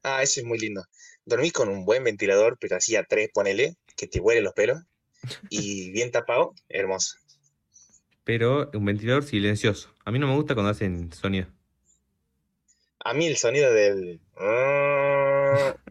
Ah, 0.05 0.21
eso 0.23 0.39
es 0.39 0.45
muy 0.45 0.59
lindo. 0.59 0.83
Dormís 1.25 1.53
con 1.53 1.69
un 1.69 1.85
buen 1.85 2.03
ventilador, 2.03 2.57
pero 2.59 2.75
así 2.75 2.95
a 2.95 3.03
tres, 3.03 3.29
ponele, 3.33 3.75
que 3.97 4.07
te 4.07 4.19
huele 4.19 4.41
los 4.41 4.53
pelos, 4.53 4.81
y 5.49 5.91
bien 5.91 6.11
tapado, 6.11 6.53
hermoso 6.69 7.17
pero 8.25 8.69
un 8.73 8.83
ventilador 8.83 9.23
silencioso. 9.23 9.89
A 10.03 10.11
mí 10.11 10.19
no 10.19 10.27
me 10.27 10.35
gusta 10.35 10.55
cuando 10.55 10.71
hacen 10.71 11.13
sonido. 11.13 11.47
A 12.99 13.13
mí 13.13 13.27
el 13.27 13.37
sonido 13.37 13.71
del... 13.71 14.19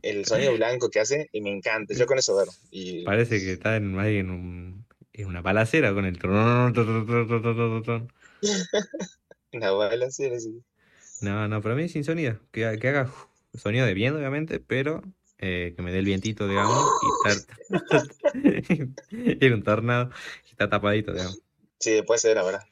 El 0.02 0.26
sonido 0.26 0.52
blanco 0.56 0.90
que 0.90 1.00
hace, 1.00 1.30
y 1.32 1.40
me 1.40 1.50
encanta. 1.50 1.94
Yo 1.94 2.06
con 2.06 2.18
eso 2.18 2.34
duermo. 2.34 2.52
Y... 2.70 3.04
Parece 3.04 3.38
que 3.38 3.52
está 3.52 3.76
en, 3.76 3.98
en, 3.98 4.30
un, 4.30 4.84
en 5.12 5.26
una 5.26 5.40
balacera 5.40 5.94
con 5.94 6.04
el... 6.04 6.18
una 9.52 9.70
balacera, 9.70 10.40
sí. 10.40 10.60
No, 11.20 11.46
no, 11.46 11.62
para 11.62 11.76
mí 11.76 11.88
sin 11.88 12.02
sonido. 12.02 12.40
Que, 12.50 12.78
que 12.80 12.88
haga 12.88 13.08
sonido 13.54 13.86
de 13.86 13.94
viento, 13.94 14.18
obviamente, 14.18 14.60
pero 14.60 15.02
eh, 15.38 15.74
que 15.76 15.82
me 15.82 15.92
dé 15.92 15.98
el 15.98 16.04
vientito, 16.04 16.48
digamos, 16.48 16.90
y 17.02 17.28
estar... 17.28 19.52
un 19.52 19.62
tornado 19.64 20.10
y 20.46 20.50
está 20.50 20.68
tapadito, 20.68 21.12
digamos. 21.12 21.40
Sí, 21.78 22.02
puede 22.06 22.18
ser, 22.18 22.36
la 22.36 22.44
verdad. 22.44 22.62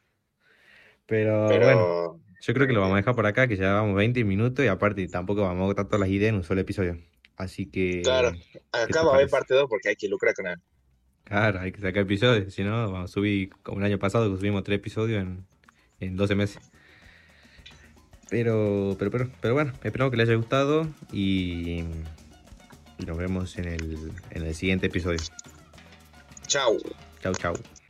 Pero, 1.07 1.47
bueno, 1.47 2.21
yo 2.41 2.55
creo 2.55 2.67
que 2.67 2.73
lo 2.73 2.81
vamos 2.81 2.95
a 2.95 2.99
dejar 2.99 3.15
por 3.15 3.27
acá, 3.27 3.47
que 3.47 3.57
ya 3.57 3.75
vamos 3.75 3.97
20 3.97 4.25
minutos 4.25 4.65
y 4.65 4.69
aparte 4.69 5.07
tampoco 5.09 5.43
vamos 5.43 5.61
a 5.61 5.65
agotar 5.65 5.87
todas 5.87 6.01
las 6.01 6.09
ideas 6.09 6.31
en 6.31 6.37
un 6.37 6.45
solo 6.45 6.61
episodio. 6.61 6.99
Así 7.37 7.67
que. 7.67 8.03
Claro, 8.03 8.33
acá 8.71 9.03
va 9.03 9.13
a 9.13 9.15
haber 9.17 9.29
parte 9.29 9.55
2 9.55 9.67
porque 9.69 9.91
hay 9.91 9.97
que 9.97 10.09
lucrar 10.09 10.35
con 10.35 10.47
él. 10.47 10.57
Claro, 11.25 11.61
hay 11.61 11.73
que 11.73 11.81
sacar 11.81 12.03
episodios, 12.03 12.53
si 12.53 12.65
no, 12.65 12.91
vamos 12.91 13.11
a 13.11 13.13
subir 13.13 13.51
como 13.63 13.79
el 13.79 13.85
año 13.85 13.99
pasado 13.99 14.31
que 14.31 14.39
subimos 14.39 14.65
tres 14.65 14.79
episodios 14.79 15.23
en, 15.23 15.47
en 16.01 16.17
12 16.17 16.35
meses. 16.35 16.72
Pero, 18.33 18.97
pero, 18.99 19.11
pero, 19.11 19.29
pero 19.43 19.53
bueno, 19.53 19.75
espero 19.85 20.11
que 20.11 20.17
les 20.17 20.27
haya 20.27 20.39
gustado 20.39 20.89
y, 21.13 21.85
y 22.99 23.05
nos 23.07 23.19
vemos 23.19 23.59
en 23.59 23.67
el, 23.67 24.11
en 24.31 24.47
el 24.47 24.55
siguiente 24.55 24.87
episodio. 24.87 25.21
Chao. 26.47 26.79
Chao, 27.23 27.35
chao. 27.35 27.82